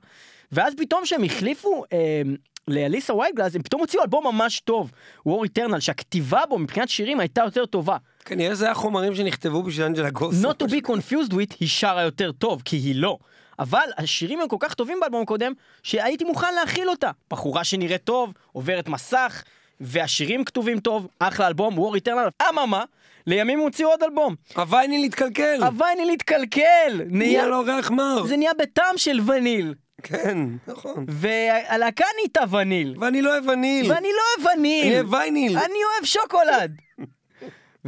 ואז 0.53 0.75
פתאום 0.77 1.07
שהם 1.07 1.25
החליפו 1.25 1.85
אה, 1.93 2.23
לאליסה 2.69 3.15
וייטגלאז, 3.15 3.57
הם 3.57 3.63
פתאום 3.63 3.81
הוציאו 3.81 4.03
אלבום 4.03 4.27
ממש 4.27 4.61
טוב, 4.61 4.91
War 5.29 5.33
Eternal, 5.33 5.81
שהכתיבה 5.81 6.41
בו 6.49 6.59
מבחינת 6.59 6.89
שירים 6.89 7.21
הייתה 7.21 7.43
יותר 7.45 7.67
טובה. 7.67 7.97
כנראה 8.25 8.55
זה 8.55 8.65
היה 8.65 8.75
חומרים 8.75 9.15
שנכתבו 9.15 9.63
בשביל 9.63 9.87
אנג'לה 9.87 10.11
גוסו. 10.11 10.51
Not 10.51 10.55
to 10.63 10.67
be 10.67 10.87
confused 10.87 11.33
with 11.33 11.57
היא 11.61 11.69
שרה 11.69 12.03
יותר 12.03 12.33
טוב, 12.33 12.63
כי 12.65 12.77
היא 12.77 12.95
לא. 12.95 13.19
אבל 13.59 13.89
השירים 13.99 14.41
הם 14.41 14.49
כל 14.49 14.57
כך 14.61 14.75
טובים 14.75 15.01
באלבום 15.01 15.23
הקודם, 15.23 15.53
שהייתי 15.83 16.25
מוכן 16.25 16.55
להכיל 16.55 16.89
אותה. 16.89 17.11
בחורה 17.31 17.65
שנראית 17.65 18.05
טוב, 18.05 18.33
עוברת 18.53 18.89
מסך, 18.89 19.43
והשירים 19.81 20.45
כתובים 20.45 20.81
טוב, 20.81 21.07
אחלה 21.19 21.47
אלבום, 21.47 21.79
War 21.79 21.99
Eternal. 21.99 22.45
אממה, 22.49 22.85
לימים 23.27 23.59
הוציאו 23.59 23.89
עוד 23.89 24.03
אלבום. 24.03 24.35
הווייניל 24.57 25.05
התקלקל! 25.05 25.63
הווייניל 25.63 26.09
התקלקל! 26.09 27.01
נהיה 27.07 27.47
לו 27.47 27.61
ריח 27.61 27.91
מר! 27.91 28.27
זה 28.27 28.37
נהיה 28.37 28.53
בטעם 28.59 28.99
של 28.99 29.21
וניל. 29.31 29.75
כן, 30.03 30.39
נכון. 30.67 31.07
והלהקה 31.09 32.05
נהייתה 32.17 32.57
וניל. 32.57 32.95
ואני 32.99 33.23
לא 33.23 33.31
אוהב 33.31 33.49
וניל! 33.49 33.93
ואני 33.93 34.09
לא 34.09 34.45
אוהב 34.45 34.57
וניל. 34.59 34.87
אני 34.87 34.95
אוהב 34.95 35.13
וייניל! 35.13 35.59
אני 35.59 35.79
אוהב 35.95 36.05
שוקולד. 36.05 36.77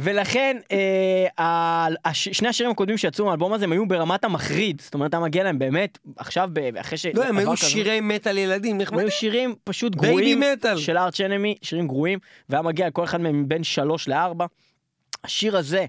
ולכן 0.01 0.57
אה, 0.71 1.87
הש, 2.05 2.29
שני 2.29 2.47
השירים 2.47 2.71
הקודמים 2.71 2.97
שיצאו 2.97 3.25
מהאלבום 3.25 3.53
הזה 3.53 3.65
הם 3.65 3.71
היו 3.71 3.85
ברמת 3.87 4.23
המחריד 4.23 4.81
זאת 4.81 4.93
אומרת 4.93 5.13
היה 5.13 5.23
מגיע 5.23 5.43
להם 5.43 5.59
באמת 5.59 5.97
עכשיו 6.17 6.49
אחרי 6.81 6.97
ש... 6.97 7.05
לא, 7.05 7.23
הם 7.23 7.37
היו 7.37 7.51
כזה- 7.51 7.65
שירי 7.69 7.99
מטאל 8.01 8.37
ילדים, 8.37 8.75
הם 8.75 8.81
נחמדים. 8.81 8.99
היו 9.05 9.11
שירים 9.11 9.55
פשוט 9.63 9.95
גרועים. 9.95 10.41
של 10.77 10.97
ארץ' 10.97 11.21
אנמי 11.21 11.55
שירים 11.61 11.87
גרועים 11.87 12.19
והיה 12.49 12.61
מגיע 12.61 12.87
לכל 12.87 13.03
אחד 13.03 13.21
מהם 13.21 13.47
בין 13.47 13.63
שלוש 13.63 14.07
לארבע. 14.07 14.45
השיר 15.23 15.57
הזה 15.57 15.85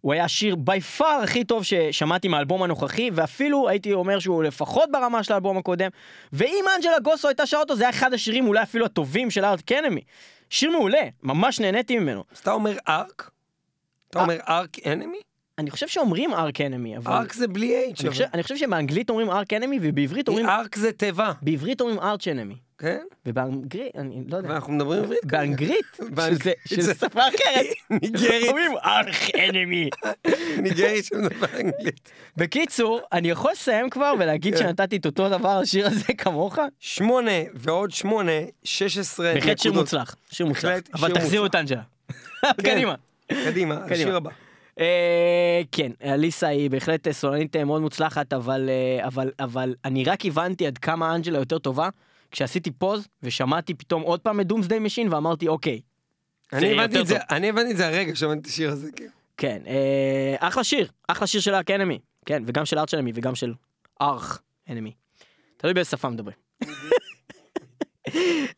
הוא 0.00 0.12
היה 0.12 0.24
השיר 0.24 0.56
בי 0.56 0.80
פאר 0.80 1.20
הכי 1.22 1.44
טוב 1.44 1.64
ששמעתי 1.64 2.28
מהאלבום 2.28 2.62
הנוכחי 2.62 3.10
ואפילו 3.12 3.68
הייתי 3.68 3.92
אומר 3.92 4.18
שהוא 4.18 4.42
לפחות 4.44 4.88
ברמה 4.92 5.22
של 5.22 5.32
האלבום 5.32 5.58
הקודם 5.58 5.90
ואם 6.32 6.64
אנג'לה 6.76 6.98
גוסו 6.98 7.28
הייתה 7.28 7.46
שרה 7.46 7.60
אותו 7.60 7.76
זה 7.76 7.84
היה 7.84 7.90
אחד 7.90 8.14
השירים 8.14 8.46
אולי 8.46 8.62
אפילו 8.62 8.84
הטובים 8.86 9.30
של 9.30 9.44
ארט 9.44 9.60
קנמי. 9.60 10.00
שיר 10.50 10.70
מעולה 10.70 11.02
ממש 11.22 11.60
נהניתי 11.60 11.98
ממנו. 11.98 12.24
אז 12.32 12.38
אתה 12.38 12.52
אומר 12.52 12.76
ארק? 12.88 13.30
אתה. 14.14 14.22
אומר 14.22 14.36
ארק 14.48 14.76
אנמי? 14.86 15.18
אני 15.58 15.70
חושב 15.70 15.88
שאומרים 15.88 16.34
ארק 16.34 16.60
אנמי 16.60 16.96
אבל 16.96 17.12
ארק 17.12 17.32
זה 17.32 17.48
בלי 17.48 17.76
אייץ' 17.76 18.00
אני 18.00 18.10
חושב, 18.10 18.24
אני 18.34 18.42
חושב 18.42 18.56
שבאנגלית 18.56 19.10
אומרים 19.10 19.30
ארק 19.30 19.52
אנמי 19.52 19.78
ובעברית 19.82 20.28
אומרים 20.28 20.48
ארק 20.48 20.76
זה 20.76 20.92
תיבה, 20.92 21.32
בעברית 21.42 21.80
אומרים 21.80 21.98
ארץ' 22.00 22.28
אנמי 22.28 22.54
כן? 22.78 23.02
ובאנגלית 23.26 23.96
אני 23.96 24.22
לא 24.28 24.36
יודע 24.36 24.48
ואנחנו 24.50 24.72
מדברים 24.72 25.02
עברית 25.02 25.24
באנגלית 25.24 25.98
שזה- 26.30 26.52
שזה 26.66 26.82
זה- 26.82 26.94
שפה 26.94 27.20
אחרת 27.20 27.66
ניגרית, 27.90 28.48
אומרים 28.48 28.72
ארק 28.84 29.14
אנמי 29.48 29.88
ניגרית 30.62 31.04
שמדבר 31.04 31.46
אנגלית. 31.60 32.10
בקיצור 32.36 33.00
אני 33.12 33.30
יכול 33.30 33.52
לסיים 33.52 33.90
כבר 33.90 34.14
ולהגיד 34.18 34.54
כן. 34.54 34.60
שנתתי 34.60 34.96
את 34.96 35.06
אותו 35.06 35.28
דבר 35.28 35.60
לשיר 35.60 35.86
הזה 35.86 36.12
כמוך 36.18 36.58
שמונה 36.80 37.30
ועוד 37.54 37.90
שמונה, 37.90 38.32
שש 38.64 38.98
עשרה 38.98 39.34
בהחלט 39.34 39.58
שיר 39.58 39.72
מוצלח 39.72 40.16
שיר 40.30 40.46
מוצלח 40.46 40.78
אבל 40.94 41.14
תחזירו. 41.14 41.46
את 41.46 41.54
אנג'לה 41.54 41.82
כן. 42.42 42.52
קדימה. 42.62 42.94
קדימה, 43.28 43.84
השיר 43.90 44.16
הבא. 44.16 44.30
אה, 44.80 45.62
כן, 45.72 45.92
אליסה 46.04 46.48
היא 46.48 46.70
בהחלט 46.70 47.10
סולנית 47.10 47.56
אה, 47.56 47.64
מאוד 47.64 47.82
מוצלחת, 47.82 48.32
אבל, 48.32 48.68
אה, 48.68 49.06
אבל, 49.06 49.30
אבל 49.40 49.74
אני 49.84 50.04
רק 50.04 50.26
הבנתי 50.26 50.66
עד 50.66 50.78
כמה 50.78 51.14
אנג'לה 51.14 51.38
יותר 51.38 51.58
טובה, 51.58 51.88
כשעשיתי 52.30 52.70
פוז 52.70 53.08
ושמעתי 53.22 53.74
פתאום 53.74 54.02
עוד 54.02 54.20
פעם 54.20 54.40
את 54.40 54.46
Doomsday 54.46 54.78
Machine 54.78 55.12
ואמרתי 55.12 55.48
אוקיי, 55.48 55.80
אני 56.52 56.72
הבנתי 56.72 57.00
את 57.00 57.06
זה. 57.06 57.18
אני 57.30 57.48
הבנתי 57.48 57.70
את 57.70 57.76
זה 57.76 57.86
הרגע 57.86 58.16
שמעתי 58.16 58.40
את 58.40 58.46
השיר 58.46 58.70
הזה, 58.70 58.90
כן. 58.96 59.08
כן, 59.36 59.62
אה, 59.66 60.34
אחלה 60.38 60.64
שיר, 60.64 60.88
אחלה 61.08 61.26
שיר 61.26 61.40
של 61.40 61.54
ארק 61.54 61.70
אנמי, 61.70 61.98
כן, 62.26 62.42
וגם 62.46 62.64
של 62.64 62.78
ארץ' 62.78 62.94
אנמי 62.94 63.12
וגם 63.14 63.34
של 63.34 63.52
ארך 64.02 64.42
אנמי. 64.70 64.92
תלוי 65.56 65.74
באיזה 65.74 65.90
שפה 65.90 66.08
מדברים. 66.08 66.36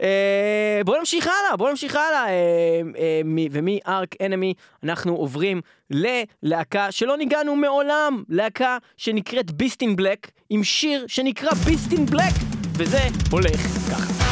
אה, 0.01 0.81
בוא 0.85 0.99
נמשיך 0.99 1.27
הלאה, 1.27 1.57
בוא 1.57 1.71
נמשיך 1.71 1.97
הלאה. 1.97 2.29
אה, 2.29 2.81
אה, 2.99 3.21
ומארק 3.53 4.14
אנמי 4.23 4.55
אנחנו 4.85 5.14
עוברים 5.14 5.61
ללהקה 5.90 6.92
שלא 6.92 7.16
ניגענו 7.16 7.57
מעולם, 7.57 8.23
להקה 8.29 8.79
שנקראת 8.97 9.51
ביסטין 9.51 9.97
בלק, 9.97 10.31
עם 10.51 10.64
שיר 10.64 11.05
שנקרא 11.07 11.51
ביסטין 11.55 12.07
בלק, 12.07 12.35
וזה 12.77 13.01
הולך 13.31 13.61
ככה. 13.90 14.26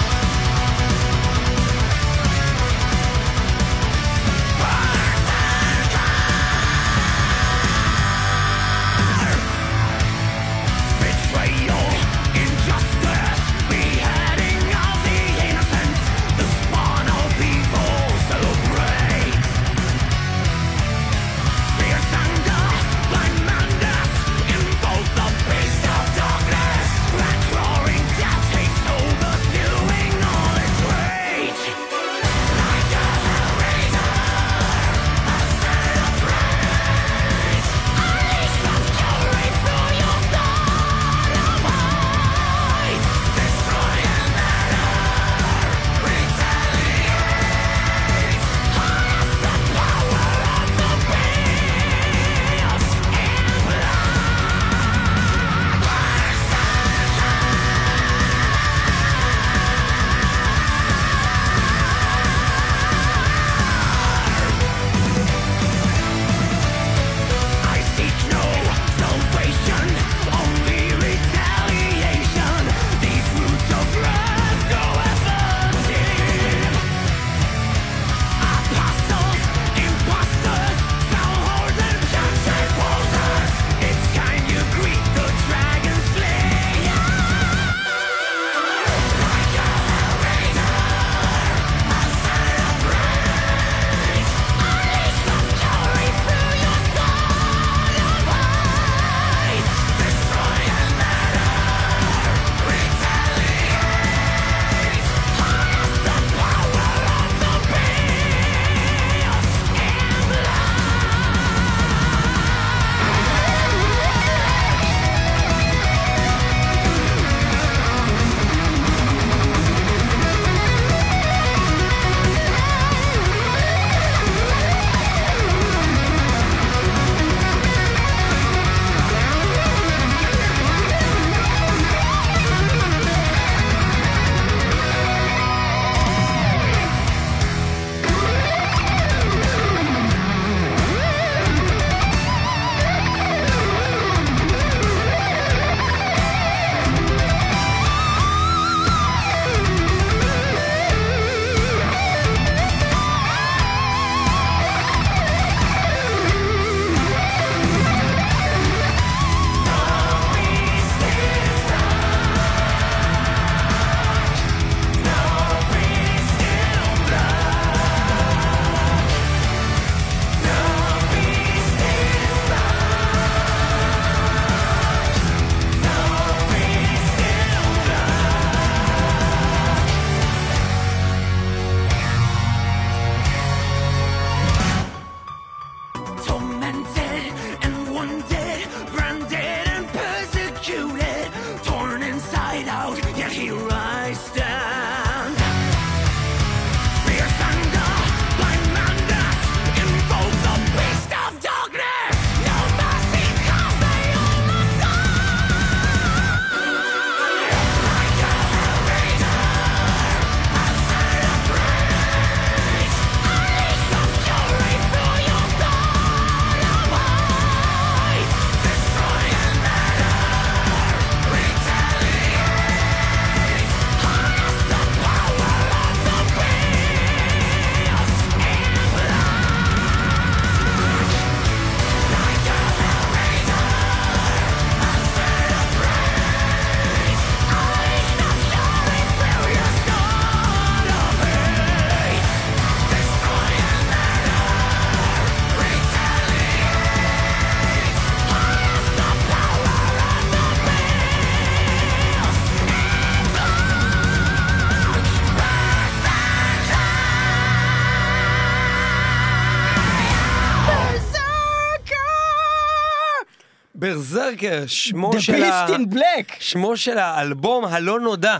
ברזרקר, 263.95 264.67
שמו 264.67 265.13
The 265.13 265.21
של 265.21 265.43
ה... 265.43 265.67
Beast 265.67 265.71
in 265.71 265.95
Black. 265.95 266.35
שמו 266.41 266.77
של 266.77 266.99
האלבום 266.99 267.65
הלא 267.65 268.01
נודע. 268.01 268.39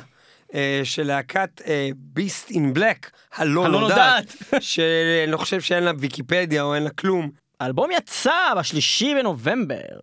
אה, 0.55 0.81
של 0.85 1.03
להקת 1.03 1.63
ביסט 1.97 2.51
אין 2.51 2.75
בלק, 2.75 3.11
הלא 3.35 3.65
הלא 3.65 3.81
נודעת, 3.81 4.37
שאני 4.61 5.27
לא 5.33 5.37
חושב 5.37 5.61
שאין 5.61 5.85
לה 5.85 5.93
ויקיפדיה 5.99 6.63
או 6.63 6.75
אין 6.75 6.83
לה 6.83 6.91
כלום. 6.91 7.31
האלבום 7.61 7.91
יצא 7.91 8.55
בשלישי 8.59 9.15
בנובמבר, 9.15 9.99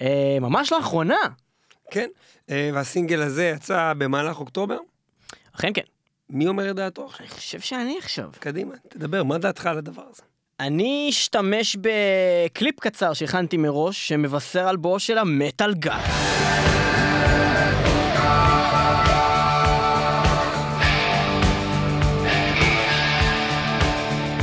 אה, 0.00 0.36
ממש 0.40 0.72
לאחרונה. 0.72 1.18
כן, 1.90 2.08
אה, 2.50 2.70
והסינגל 2.74 3.22
הזה 3.22 3.52
יצא 3.56 3.92
במהלך 3.98 4.40
אוקטובר. 4.40 4.78
אכן 5.56 5.70
כן. 5.74 5.82
מי 6.30 6.48
אומר 6.48 6.70
את 6.70 6.76
דעתו 6.76 7.06
עכשיו? 7.06 7.26
אני 7.26 7.28
חושב 7.28 7.60
שאני 7.60 7.98
עכשיו. 7.98 8.30
קדימה, 8.40 8.74
תדבר, 8.88 9.24
מה 9.24 9.38
דעתך 9.38 9.66
על 9.66 9.78
הדבר 9.78 10.04
הזה? 10.10 10.22
אני 10.60 11.06
אשתמש 11.10 11.76
בקליפ 11.80 12.80
קצר 12.80 13.12
שהכנתי 13.12 13.56
מראש, 13.56 14.08
שמבשר 14.08 14.68
על 14.68 14.76
בואו 14.76 14.98
של 14.98 15.18
המטאל 15.18 15.74
גאד. 15.74 16.00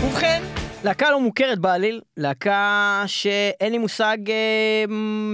ובכן, 0.04 0.44
להקה 0.84 1.12
לא 1.12 1.20
מוכרת 1.20 1.60
בעליל, 1.60 2.02
להקה 2.18 3.04
שאין 3.08 3.72
לי 3.72 3.78
מושג 3.78 4.18
אה, 4.30 4.86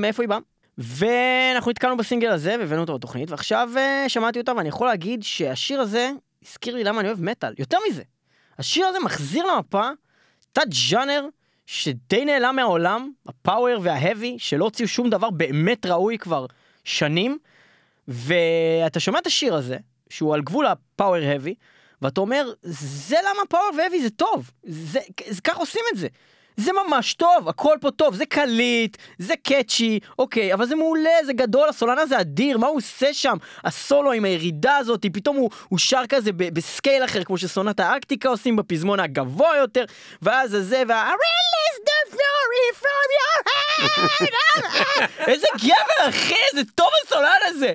מאיפה 0.02 0.24
היא 0.24 0.30
באה. 0.30 0.40
ואנחנו 0.78 1.72
נתקלנו 1.72 1.98
בסינגל 1.98 2.32
הזה 2.32 2.56
והבאנו 2.60 2.82
אותו 2.82 2.96
בתוכנית, 2.98 3.32
ועכשיו 3.32 3.70
אה, 3.78 4.06
שמעתי 4.08 4.40
אותה 4.40 4.54
ואני 4.56 4.70
יכול 4.70 4.88
להגיד 4.88 5.24
שהשיר 5.24 5.82
הזה 5.82 6.12
הזכיר 6.48 6.76
לי 6.76 6.84
למה 6.84 7.00
אני 7.00 7.08
אוהב 7.08 7.22
מטאל. 7.24 7.54
יותר 7.58 7.78
מזה, 7.90 8.04
השיר 8.60 8.86
הזה 8.86 9.00
מחזיר 9.00 9.46
למפה 9.46 9.90
תת 10.54 10.74
ז'אנר 10.90 11.26
שדי 11.66 12.26
נעלם 12.26 12.56
מהעולם, 12.56 13.12
הפאוור 13.28 13.80
וההבי, 13.82 14.36
שלא 14.40 14.64
הוציאו 14.66 14.88
שום 14.88 15.10
דבר 15.10 15.30
באמת 15.30 15.86
ראוי 15.86 16.18
כבר 16.18 16.46
שנים, 16.84 17.38
ואתה 18.08 19.00
שומע 19.00 19.20
את 19.20 19.28
השיר 19.28 19.56
הזה, 19.56 19.78
שהוא 20.10 20.34
על 20.34 20.42
גבול 20.42 20.66
הפאוור 20.66 21.16
האבי, 21.16 21.56
ואתה 22.02 22.22
אומר, 22.22 22.54
זה 22.62 23.16
למה 23.30 23.46
פאוור 23.50 23.70
והאבי 23.78 24.02
זה 24.02 24.10
טוב, 24.10 24.52
זה 24.64 25.00
ככה 25.44 25.60
עושים 25.60 25.82
את 25.94 25.98
זה. 25.98 26.08
זה 26.58 26.72
ממש 26.74 27.14
טוב, 27.14 27.50
הכל 27.50 27.76
פה 27.82 27.92
טוב, 27.92 28.16
זה 28.16 28.26
קליט, 28.26 28.98
זה 29.18 29.34
קאצ'י, 29.44 30.00
אוקיי, 30.20 30.54
אבל 30.54 30.66
זה 30.66 30.76
מעולה, 30.76 31.26
זה 31.26 31.34
גדול, 31.34 31.70
הסולן 31.70 31.98
הזה 31.98 32.20
אדיר, 32.20 32.58
מה 32.58 32.68
הוא 32.68 32.78
עושה 32.78 33.14
שם? 33.14 33.38
הסולו 33.64 34.12
עם 34.12 34.26
הירידה 34.26 34.78
הזאת, 34.78 35.06
פתאום 35.14 35.36
הוא, 35.36 35.50
הוא 35.70 35.80
שר 35.80 36.02
כזה 36.10 36.32
ב- 36.32 36.54
בסקייל 36.54 37.06
אחר, 37.06 37.24
כמו 37.24 37.38
שסונת 37.38 37.80
הארקטיקה 37.80 38.30
עושים 38.30 38.56
בפזמון 38.56 39.00
הגבוה 39.00 39.58
יותר, 39.58 39.86
ואז 40.22 40.54
הזה, 40.54 40.84
וה... 40.88 41.12
איזה 45.32 45.48
גבר, 45.58 46.10
אחי, 46.10 46.36
איזה 46.54 46.72
טוב 46.76 46.90
הסולן 47.06 47.40
הזה! 47.48 47.74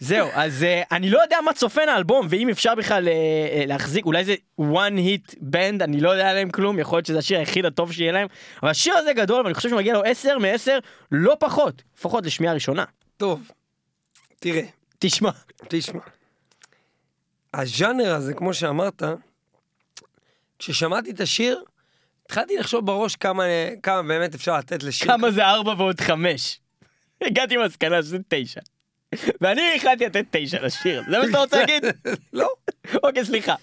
זהו, 0.00 0.28
אז 0.32 0.62
uh, 0.62 0.86
אני 0.92 1.10
לא 1.10 1.18
יודע 1.18 1.36
מה 1.44 1.52
צופן 1.52 1.88
האלבום, 1.88 2.26
ואם 2.30 2.48
אפשר 2.48 2.74
בכלל 2.74 3.08
uh, 3.08 3.10
uh, 3.10 3.66
להחזיק, 3.66 4.06
אולי 4.06 4.24
זה 4.24 4.34
one 4.60 4.98
hit 4.98 5.34
band, 5.34 5.84
אני 5.84 6.00
לא 6.00 6.10
יודע 6.10 6.30
עליהם 6.30 6.50
כלום, 6.50 6.78
יכול 6.78 6.96
להיות 6.96 7.06
שזה 7.06 7.18
השיר 7.18 7.38
היחיד 7.38 7.64
הטוב 7.64 7.92
שיהיה 7.92 8.12
להם, 8.12 8.28
אבל 8.62 8.70
השיר 8.70 8.94
הזה 8.96 9.12
גדול, 9.12 9.42
ואני 9.42 9.54
חושב 9.54 9.68
שהוא 9.68 9.78
מגיע 9.78 9.94
לו 9.94 10.02
10 10.04 10.38
מ-10, 10.38 10.70
לא 11.12 11.36
פחות, 11.40 11.82
לפחות 11.98 12.26
לשמיעה 12.26 12.54
ראשונה. 12.54 12.84
טוב, 13.16 13.50
תראה, 14.40 14.62
תשמע. 14.98 15.30
תשמע. 15.68 16.00
הז'אנר 17.54 18.14
הזה, 18.14 18.34
כמו 18.34 18.54
שאמרת, 18.54 19.02
כששמעתי 20.58 21.10
את 21.10 21.20
השיר, 21.20 21.62
התחלתי 22.26 22.56
לחשוב 22.56 22.86
בראש 22.86 23.16
כמה, 23.16 23.44
כמה 23.82 24.02
באמת 24.02 24.34
אפשר 24.34 24.58
לתת 24.58 24.82
לשיר. 24.82 25.08
כמה 25.08 25.30
זה 25.30 25.46
4 25.46 25.74
ועוד 25.78 26.00
5? 26.00 26.60
הגעתי 27.22 27.56
למסקנה 27.56 28.02
שזה 28.02 28.18
9. 28.28 28.60
ואני 29.40 29.62
החלטתי 29.76 30.06
לתת 30.06 30.24
9 30.30 30.58
לשיר, 30.62 31.02
זה 31.10 31.18
מה 31.18 31.24
שאתה 31.26 31.38
רוצה 31.38 31.56
להגיד? 31.58 31.84
לא. 32.32 32.48
אוקיי, 33.02 33.24
סליחה. 33.24 33.54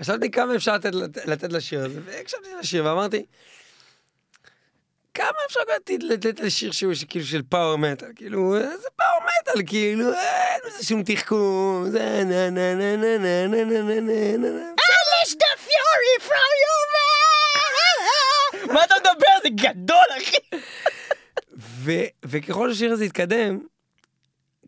חשבתי 0.00 0.30
כמה 0.30 0.56
אפשר 0.56 0.74
לתת, 0.74 0.90
לתת 1.24 1.52
לשיר 1.52 1.84
הזה, 1.84 2.00
והקשבתי 2.04 2.48
לשיר 2.60 2.84
ואמרתי, 2.84 3.24
כמה 5.14 5.26
אפשר 5.46 5.60
לתת, 6.02 6.40
לשיר 6.40 6.72
שהוא 6.72 6.92
כאילו 7.08 7.26
של 7.26 7.42
פאוור 7.48 7.76
מטאל, 7.78 8.08
כאילו, 8.16 8.56
אה, 8.56 8.76
זה 8.76 8.88
פאוור 8.96 9.20
מטאל, 9.42 9.62
כאילו, 9.66 10.12
אה, 10.12 10.52
אין 10.54 10.60
בזה 10.66 10.84
שום 10.84 11.02
תחכום, 11.02 11.90
זה 11.90 12.22
נה 12.24 12.50
נה 12.50 12.74
נה 12.74 12.96
נה 12.96 13.16
נה 13.18 13.46
נה 13.48 13.64
נה 13.64 13.64
נה 13.64 14.00
נה 14.00 14.00
נה 14.00 14.48
נה 14.48 14.72
Unleash 14.80 15.32
the 15.34 15.58
fury 15.66 16.24
from 16.28 16.50
your 16.62 16.84
man! 16.94 18.72
מה 18.72 18.84
אתה 18.84 18.94
מדבר? 19.00 19.26
זה 19.42 19.48
גדול, 19.68 20.04
אחי! 20.22 20.36
ו- 21.58 22.10
וככל 22.24 22.72
שהשיר 22.72 22.92
הזה 22.92 23.04
התקדם, 23.04 23.58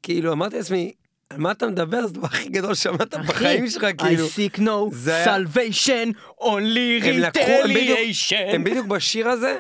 כאילו 0.03 0.33
אמרתי 0.33 0.57
לעצמי, 0.57 0.93
על 1.31 1.39
מה 1.39 1.51
אתה 1.51 1.67
מדבר? 1.67 2.01
זה 2.01 2.07
הדבר 2.07 2.27
הכי 2.27 2.49
גדול 2.49 2.75
ששמעת 2.75 3.15
בחיים 3.15 3.71
שלך, 3.71 3.87
כאילו. 3.99 4.27
I 4.27 4.31
seek 4.31 4.59
no 4.59 4.95
salvation, 5.27 6.13
only 6.41 7.05
retaliation. 7.05 8.55
הם 8.55 8.65
בדיוק 8.65 8.87
בשיר 8.87 9.29
הזה, 9.29 9.57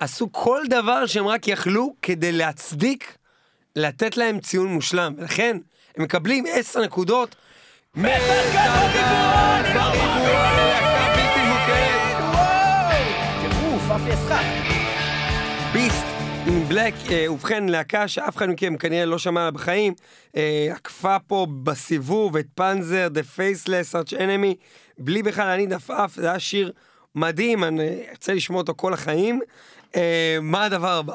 עשו 0.00 0.32
כל 0.32 0.62
דבר 0.70 1.06
שהם 1.06 1.26
רק 1.26 1.48
יכלו 1.48 1.94
כדי 2.02 2.32
להצדיק, 2.32 3.16
לתת 3.76 4.16
להם 4.16 4.40
ציון 4.40 4.66
מושלם. 4.66 5.14
ולכן, 5.18 5.56
הם 5.96 6.04
מקבלים 6.04 6.44
10 6.52 6.80
נקודות. 6.80 7.36
מטאל 7.94 8.52
גאד 8.52 9.74
בריבוע, 9.74 10.61
בלק, 16.74 16.94
אה, 17.10 17.32
ובכן 17.32 17.68
להקה 17.68 18.08
שאף 18.08 18.36
אחד 18.36 18.48
מכם 18.48 18.76
כנראה 18.76 19.04
לא 19.04 19.18
שמע 19.18 19.40
עליה 19.40 19.50
בחיים, 19.50 19.94
אה, 20.36 20.68
עקפה 20.70 21.16
פה 21.18 21.46
בסיבוב 21.62 22.36
את 22.36 22.46
פנזר, 22.54 23.08
The 23.14 23.38
Faceless 23.38 23.94
Arch 23.94 24.12
Enemy, 24.12 24.54
בלי 24.98 25.22
בכלל 25.22 25.46
להניד 25.46 25.72
עפעף, 25.72 26.14
זה 26.14 26.30
היה 26.30 26.38
שיר 26.38 26.72
מדהים, 27.14 27.64
אני 27.64 28.02
ארצה 28.10 28.34
לשמוע 28.34 28.60
אותו 28.60 28.74
כל 28.76 28.92
החיים. 28.92 29.40
אה, 29.96 30.38
מה 30.42 30.64
הדבר 30.64 30.98
הבא? 30.98 31.14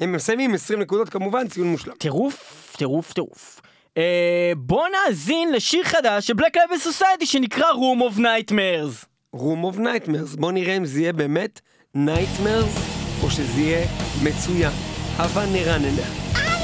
הם 0.00 0.12
מסיימים 0.12 0.54
20 0.54 0.80
נקודות 0.80 1.08
כמובן, 1.08 1.48
ציון 1.48 1.68
מושלם. 1.68 1.94
טירוף, 1.98 2.72
טירוף, 2.76 3.12
טירוף. 3.12 3.60
אה, 3.96 4.52
בוא 4.56 4.86
נאזין 4.88 5.52
לשיר 5.52 5.84
חדש 5.84 6.26
של 6.26 6.34
Black 6.34 6.56
Label 6.56 6.78
Society 6.78 7.26
שנקרא 7.26 7.66
Room 7.72 8.12
of 8.12 8.18
Nightmares. 8.18 9.06
Room 9.36 9.74
of 9.74 9.78
Nightmares, 9.78 10.36
בוא 10.38 10.52
נראה 10.52 10.76
אם 10.76 10.84
זה 10.84 11.00
יהיה 11.00 11.12
באמת 11.12 11.60
Nightmares, 11.96 12.80
או 13.22 13.30
שזה 13.30 13.60
יהיה 13.60 13.86
מצוין. 14.22 14.87
הבה 15.18 15.45
נאזין. 15.45 15.98
Ah! 16.36 16.57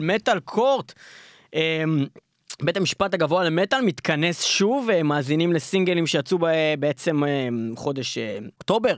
מטאל, 0.00 0.16
מטאל 0.16 0.40
קורט. 0.40 0.92
אמ, 1.54 2.06
בית 2.62 2.76
המשפט 2.76 3.14
הגבוה 3.14 3.44
למטאל 3.44 3.80
מתכנס 3.80 4.44
שוב, 4.44 4.90
אה, 4.90 5.02
מאזינים 5.02 5.52
לסינגלים 5.52 6.06
שיצאו 6.06 6.38
בעצם 6.78 7.24
אה, 7.24 7.48
חודש 7.76 8.18
אה, 8.18 8.38
אוקטובר 8.46 8.94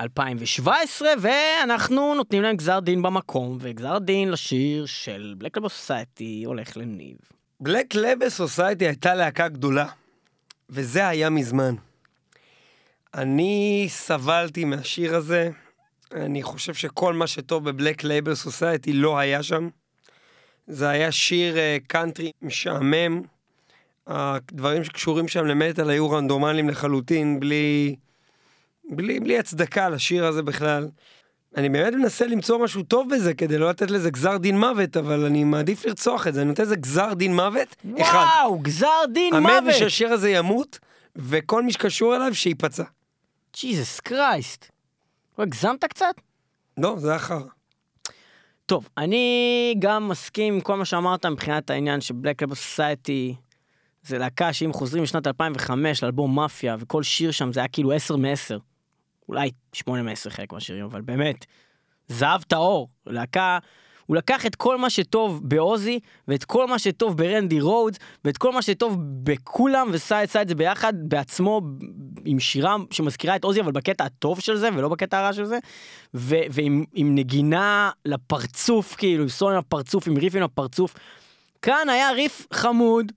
2017, 0.00 1.08
ואנחנו 1.20 2.14
נותנים 2.14 2.42
להם 2.42 2.56
גזר 2.56 2.80
דין 2.80 3.02
במקום, 3.02 3.58
וגזר 3.60 3.98
דין 3.98 4.30
לשיר 4.30 4.86
של 4.86 5.34
בלק 5.38 5.56
לבו 5.56 5.68
סוסייטי 5.68 6.42
הולך 6.46 6.76
לניב. 6.76 7.16
בלק 7.60 7.94
לבל 7.94 8.28
סוסייטי 8.28 8.86
הייתה 8.86 9.14
להקה 9.14 9.48
גדולה, 9.48 9.86
וזה 10.70 11.08
היה 11.08 11.30
מזמן. 11.30 11.74
אני 13.14 13.86
סבלתי 13.88 14.64
מהשיר 14.64 15.16
הזה, 15.16 15.50
אני 16.14 16.42
חושב 16.42 16.74
שכל 16.74 17.14
מה 17.14 17.26
שטוב 17.26 17.70
ב 17.70 17.76
Black 17.76 18.04
Label 18.04 18.34
Society 18.34 18.92
לא 18.92 19.18
היה 19.18 19.42
שם. 19.42 19.68
זה 20.70 20.88
היה 20.88 21.12
שיר 21.12 21.58
אה, 21.58 21.76
קאנטרי 21.86 22.30
משעמם, 22.42 23.22
הדברים 24.06 24.84
שקשורים 24.84 25.28
שם 25.28 25.46
למטאל 25.46 25.90
היו 25.90 26.10
רנדומליים 26.10 26.68
לחלוטין, 26.68 27.40
בלי, 27.40 27.96
בלי, 28.90 29.20
בלי 29.20 29.38
הצדקה 29.38 29.88
לשיר 29.88 30.26
הזה 30.26 30.42
בכלל. 30.42 30.88
אני 31.56 31.68
באמת 31.68 31.92
מנסה 31.92 32.26
למצוא 32.26 32.58
משהו 32.58 32.82
טוב 32.82 33.14
בזה 33.14 33.34
כדי 33.34 33.58
לא 33.58 33.70
לתת 33.70 33.90
לזה 33.90 34.10
גזר 34.10 34.36
דין 34.36 34.58
מוות, 34.58 34.96
אבל 34.96 35.24
אני 35.24 35.44
מעדיף 35.44 35.86
לרצוח 35.86 36.26
את 36.26 36.34
זה, 36.34 36.40
אני 36.40 36.48
נותן 36.48 36.62
לזה 36.62 36.76
גזר 36.76 37.14
דין 37.14 37.36
מוות, 37.36 37.76
אחד. 38.00 38.24
וואו, 38.36 38.58
גזר 38.58 38.86
דין 39.12 39.34
המת 39.34 39.52
מוות! 39.52 39.74
ושהשיר 39.74 40.12
הזה 40.12 40.30
ימות, 40.30 40.78
וכל 41.16 41.62
מי 41.62 41.72
שקשור 41.72 42.16
אליו 42.16 42.34
שייפצע. 42.34 42.84
ג'יזוס 43.56 44.00
קרייסט. 44.00 44.66
לא 45.38 45.42
הגזמת 45.42 45.84
קצת? 45.84 46.14
לא, 46.78 46.94
זה 46.98 47.16
אחר. 47.16 47.40
טוב, 48.70 48.88
אני 48.98 49.74
גם 49.78 50.08
מסכים 50.08 50.54
עם 50.54 50.60
כל 50.60 50.76
מה 50.76 50.84
שאמרת 50.84 51.26
מבחינת 51.26 51.70
העניין 51.70 52.00
שבלק 52.00 52.42
לבל 52.42 52.54
סוסייטי 52.54 53.34
זה 54.02 54.18
להקה 54.18 54.52
שאם 54.52 54.72
חוזרים 54.72 55.02
לשנת 55.02 55.26
2005 55.26 56.02
לאלבום 56.02 56.34
מאפיה 56.34 56.76
וכל 56.80 57.02
שיר 57.02 57.30
שם 57.30 57.52
זה 57.52 57.60
היה 57.60 57.68
כאילו 57.68 57.92
10 57.92 58.16
מ-10. 58.16 58.58
אולי 59.28 59.50
8 59.72 60.02
מ-10 60.02 60.30
חלק 60.30 60.52
מהשירים, 60.52 60.84
אבל 60.84 61.00
באמת, 61.00 61.46
זהב 62.08 62.42
טהור. 62.42 62.88
להקה, 63.06 63.58
הוא 64.10 64.16
לקח 64.16 64.46
את 64.46 64.54
כל 64.54 64.78
מה 64.78 64.90
שטוב 64.90 65.40
בעוזי 65.42 66.00
ואת 66.28 66.44
כל 66.44 66.66
מה 66.66 66.78
שטוב 66.78 67.16
ברנדי 67.16 67.60
רודס 67.60 67.98
ואת 68.24 68.38
כל 68.38 68.52
מה 68.52 68.62
שטוב 68.62 68.96
בכולם 69.00 69.88
ועשה 69.92 70.20
עשה 70.20 70.42
את 70.42 70.48
זה 70.48 70.54
ביחד 70.54 70.92
בעצמו 71.02 71.60
עם 72.24 72.40
שירה 72.40 72.76
שמזכירה 72.90 73.36
את 73.36 73.44
עוזי 73.44 73.60
אבל 73.60 73.72
בקטע 73.72 74.04
הטוב 74.04 74.40
של 74.40 74.56
זה 74.56 74.68
ולא 74.74 74.88
בקטע 74.88 75.18
הרע 75.18 75.32
של 75.32 75.44
זה 75.44 75.58
ו- 76.14 76.44
ועם 76.50 76.84
עם 76.94 77.14
נגינה 77.14 77.90
לפרצוף 78.04 78.94
כאילו 78.94 79.22
עם 79.22 79.28
סולן 79.28 79.58
לפרצוף 79.58 80.08
עם 80.08 80.16
ריפים 80.16 80.42
לפרצוף. 80.42 80.94
כאן 81.62 81.88
היה 81.88 82.10
ריף 82.10 82.46
חמוד. 82.52 83.12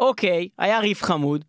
אוקיי, 0.00 0.48
היה 0.58 0.78
ריף 0.78 1.02
חמוד. 1.02 1.44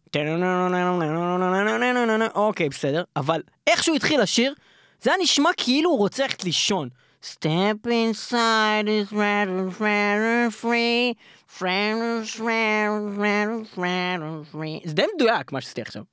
אוקיי, 2.35 2.69
בסדר. 2.69 3.03
אבל 3.15 3.41
איך 3.67 3.83
שהוא 3.83 3.95
התחיל 3.95 4.21
לשיר, 4.21 4.53
זה 5.01 5.09
היה 5.09 5.23
נשמע 5.23 5.49
כאילו 5.57 5.89
הוא 5.89 5.99
רוצה 5.99 6.23
ללכת 6.23 6.43
לישון. 6.43 6.89
Step 7.23 7.87
inside 7.87 8.89
is 8.89 9.09
rather, 9.13 9.63
rather 9.79 10.51
free, 10.51 11.15
rather, 11.61 12.21
rather, 12.41 13.63
rather 13.77 14.43
free. 14.51 14.81
זה 14.85 14.93
די 14.93 15.05
מדויק 15.15 15.51
מה 15.51 15.61
שעשיתי 15.61 15.81
עכשיו. 15.81 16.03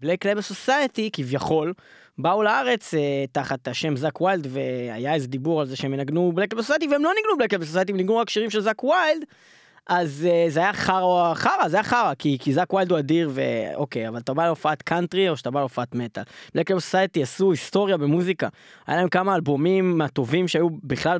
Black 0.00 0.26
Label 0.26 0.40
Society 0.40 1.10
כביכול 1.12 1.72
באו 2.18 2.42
לארץ 2.42 2.94
אה, 2.94 3.24
תחת 3.32 3.68
השם 3.68 3.96
זאק 3.96 4.20
ויילד 4.20 4.46
והיה 4.50 5.14
איזה 5.14 5.28
דיבור 5.28 5.60
על 5.60 5.66
זה 5.66 5.76
שהם 5.76 5.94
ינגנו 5.94 6.32
Black 6.34 6.52
Label 6.52 6.62
Society 6.62 6.86
והם 6.86 7.04
לא 7.04 7.12
ניגנו 7.16 7.38
Black 7.38 7.52
Label 7.52 7.64
Society 7.64 7.92
הם 7.92 7.96
ניגנו 7.96 8.16
רק 8.16 8.30
שירים 8.30 8.50
של 8.50 8.60
זאק 8.60 8.84
ויילד 8.84 9.24
אז 9.86 10.28
אה, 10.30 10.46
זה 10.48 10.60
היה 10.60 10.72
חרא 10.72 11.34
חרא 11.34 11.68
זה 11.68 11.76
היה 11.76 11.84
חרא 11.84 12.14
כי, 12.18 12.38
כי 12.40 12.52
זאק 12.52 12.72
ויילד 12.72 12.90
הוא 12.90 12.98
אדיר 12.98 13.30
ואוקיי 13.34 14.08
אבל 14.08 14.18
אתה 14.18 14.34
בא 14.34 14.46
להופעת 14.46 14.82
קאנטרי 14.82 15.28
או 15.28 15.36
שאתה 15.36 15.50
בא 15.50 15.60
להופעת 15.60 15.94
מטאל. 15.94 16.22
בלק 16.54 16.70
לבל 16.70 16.80
סוסייטי 16.80 17.22
עשו 17.22 17.50
היסטוריה 17.50 17.96
במוזיקה 17.96 18.48
היה 18.86 18.96
להם 18.96 19.08
כמה 19.08 19.34
אלבומים 19.34 19.98
מהטובים 19.98 20.48
שהיו 20.48 20.68
בכלל 20.70 21.18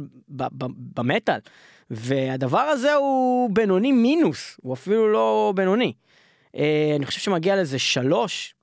במטאל 0.95 1.39
והדבר 1.91 2.59
הזה 2.61 2.95
הוא 2.95 3.51
בינוני 3.53 3.93
מינוס 3.93 4.57
הוא 4.63 4.75
אפילו 4.75 5.13
לא 5.13 5.53
בינוני. 5.57 5.93
אה, 6.57 6.93
אני 6.97 7.07
חושב 7.07 7.21
שמגיע 7.21 7.57
לזה 7.57 7.79
שלוש 7.79 8.55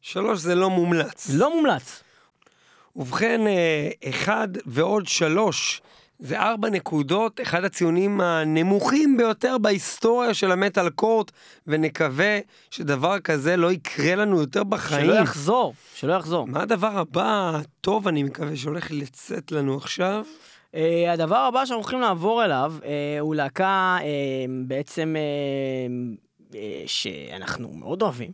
שלוש 0.00 0.38
זה 0.38 0.54
לא 0.54 0.70
מומלץ. 0.70 1.30
לא 1.34 1.56
מומלץ. 1.56 2.02
ובכן, 2.96 3.46
אה, 3.46 3.90
אחד 4.08 4.48
ועוד 4.66 5.06
שלוש, 5.06 5.80
זה 6.18 6.40
ארבע 6.40 6.70
נקודות, 6.70 7.40
אחד 7.40 7.64
הציונים 7.64 8.20
הנמוכים 8.20 9.16
ביותר 9.16 9.58
בהיסטוריה 9.58 10.34
של 10.34 10.52
המטאל 10.52 10.90
קורט, 10.90 11.30
ונקווה 11.66 12.38
שדבר 12.70 13.18
כזה 13.18 13.56
לא 13.56 13.72
יקרה 13.72 14.14
לנו 14.14 14.40
יותר 14.40 14.64
בחיים. 14.64 15.06
שלא 15.06 15.14
יחזור, 15.14 15.74
שלא 15.94 16.12
יחזור. 16.12 16.46
מה 16.46 16.62
הדבר 16.62 16.98
הבא 16.98 17.52
הטוב, 17.54 18.08
אני 18.08 18.22
מקווה, 18.22 18.56
שהולך 18.56 18.88
לצאת 18.90 19.52
לנו 19.52 19.76
עכשיו? 19.76 20.24
Uh, 20.72 20.78
הדבר 21.12 21.36
הבא 21.36 21.64
שאנחנו 21.64 21.82
הולכים 21.82 22.00
לעבור 22.00 22.44
אליו 22.44 22.74
uh, 22.80 22.84
הוא 23.20 23.34
להקה 23.34 23.98
uh, 24.00 24.04
בעצם 24.66 25.16
uh, 25.16 26.52
uh, 26.52 26.56
שאנחנו 26.86 27.72
מאוד 27.72 28.02
אוהבים, 28.02 28.30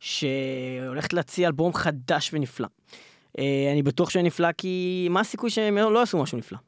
שהולכת 0.00 1.12
להציע 1.12 1.48
אלבום 1.48 1.74
חדש 1.74 2.30
ונפלא. 2.32 2.66
Uh, 2.66 3.40
אני 3.72 3.82
בטוח 3.82 4.10
שהוא 4.10 4.22
נפלא 4.22 4.52
כי 4.52 5.06
מה 5.10 5.20
הסיכוי 5.20 5.50
שהם 5.50 5.76
לא 5.76 5.98
יעשו 5.98 6.22
משהו 6.22 6.38
נפלא 6.38 6.58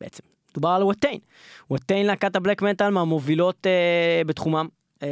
בעצם. 0.00 0.22
דובר 0.54 0.68
על 0.68 0.82
וואטיין. 0.82 1.18
וואטיין 1.70 2.06
להקת 2.06 2.36
הבלק 2.36 2.62
מטאל 2.62 2.90
מהמובילות 2.90 3.66
uh, 3.66 4.26
בתחומם. 4.26 4.68
Uh, 5.00 5.04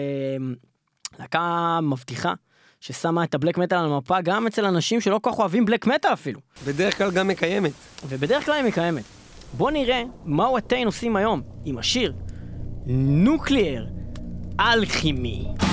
להקה 1.19 1.79
מבטיחה 1.83 2.35
ששמה 2.81 3.25
את 3.25 3.35
הבלק 3.35 3.59
מטאל 3.59 3.79
על 3.79 3.85
המפה 3.85 4.21
גם 4.21 4.47
אצל 4.47 4.65
אנשים 4.65 5.01
שלא 5.01 5.21
כל 5.23 5.31
כך 5.33 5.39
אוהבים 5.39 5.65
בלק 5.65 5.87
מטאל 5.87 6.13
אפילו. 6.13 6.41
בדרך 6.67 6.99
כלל 6.99 7.11
גם 7.11 7.29
מקיימת. 7.29 7.73
ובדרך 8.09 8.45
כלל 8.45 8.55
היא 8.55 8.65
מקיימת. 8.65 9.05
בוא 9.53 9.71
נראה 9.71 10.03
מה 10.25 10.51
וואטיין 10.51 10.87
עושים 10.87 11.17
היום 11.17 11.43
עם 11.65 11.79
השיר 11.79 12.13
נוקליאר 12.87 13.87
אלכימי. 14.61 15.66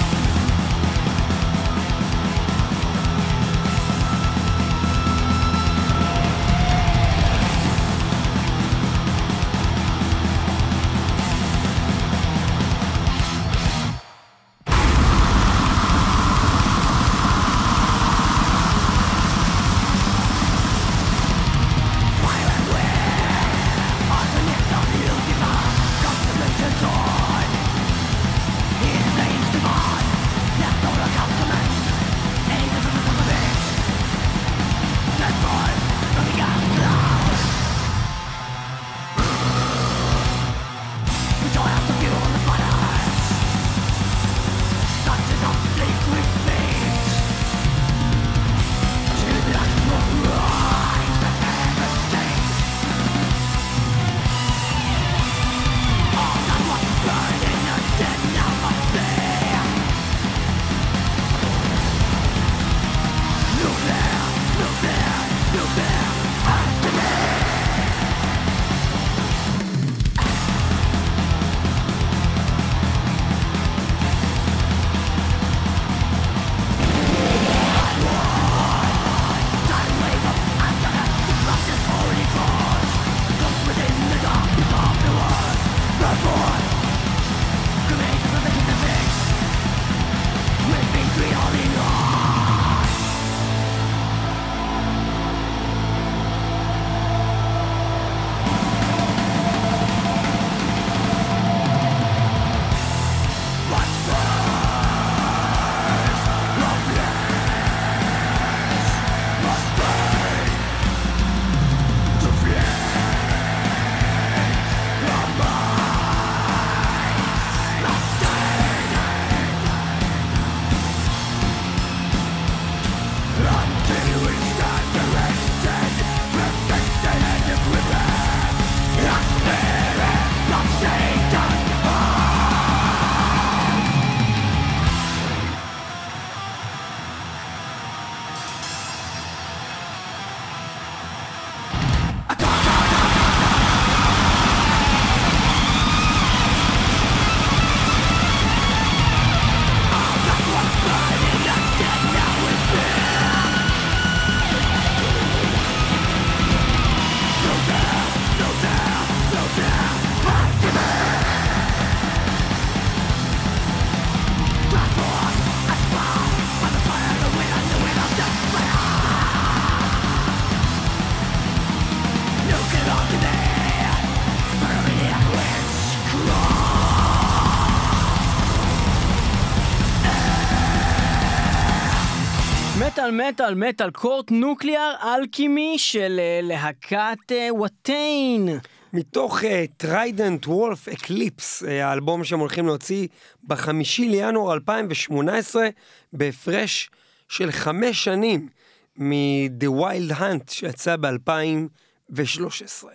מטאל 183.17 183.55
Metal 183.55 183.91
Court 183.91 184.31
Nuclear 184.31 184.95
Alchemy 185.03 185.75
של 185.77 186.19
אה, 186.19 186.39
להקת 186.43 187.31
אה, 187.31 187.47
Watain. 187.51 188.49
מתוך 188.93 189.39
Trident 189.77 190.47
Wolf 190.47 190.87
Eclipse, 190.87 191.63
האלבום 191.63 192.23
שהם 192.23 192.39
הולכים 192.39 192.65
להוציא 192.65 193.07
בחמישי 193.43 194.09
לינואר 194.09 194.53
2018, 194.53 195.69
בהפרש 196.13 196.89
של 197.27 197.51
חמש 197.51 198.03
שנים 198.03 198.49
מ-The 198.97 199.67
Wild 199.67 200.19
Hunt 200.19 200.51
שיצא 200.51 200.95
ב-2013. 200.95 202.85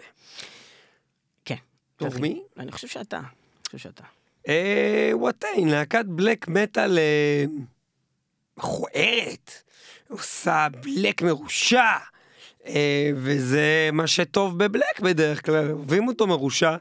כן. 1.45 1.55
טוב. 1.97 2.21
מי? 2.21 2.43
אני 2.57 2.73
חושב 2.73 2.89
שאתה. 2.89 3.17
אני 3.19 3.27
חושב 3.67 3.79
שאתה. 3.79 4.05
אה, 4.49 5.11
Watain, 5.13 5.69
להקת 5.69 6.05
black 6.05 6.49
metal 6.49 6.99
אה, 6.99 7.45
מכוערת, 8.57 9.63
עושה 10.09 10.67
בלק 10.83 11.23
מרושע, 11.23 11.93
אה, 12.67 13.11
וזה 13.15 13.91
מה 13.93 14.07
שטוב 14.07 14.59
בבלק 14.59 15.01
בדרך 15.01 15.47
כלל, 15.47 15.71
אוהבים 15.71 16.09
אותו 16.09 16.27
מרושע 16.27 16.77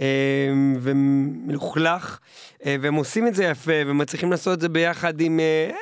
אה, 0.00 0.48
ומלוכלך, 0.80 2.18
אה, 2.66 2.76
והם 2.80 2.94
עושים 2.94 3.26
את 3.26 3.34
זה 3.34 3.44
יפה, 3.44 3.72
ומצליחים 3.86 4.30
לעשות 4.30 4.54
את 4.54 4.60
זה 4.60 4.68
ביחד 4.68 5.20
עם, 5.20 5.40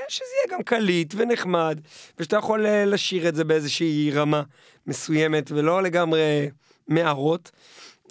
שזה 0.08 0.28
יהיה 0.36 0.58
גם 0.58 0.62
קליט 0.62 1.14
ונחמד, 1.16 1.80
ושאתה 2.18 2.36
יכול 2.36 2.66
לשיר 2.68 3.28
את 3.28 3.34
זה 3.34 3.44
באיזושהי 3.44 4.10
רמה 4.14 4.42
מסוימת, 4.86 5.50
ולא 5.50 5.82
לגמרי 5.82 6.50
מערות. 6.88 7.50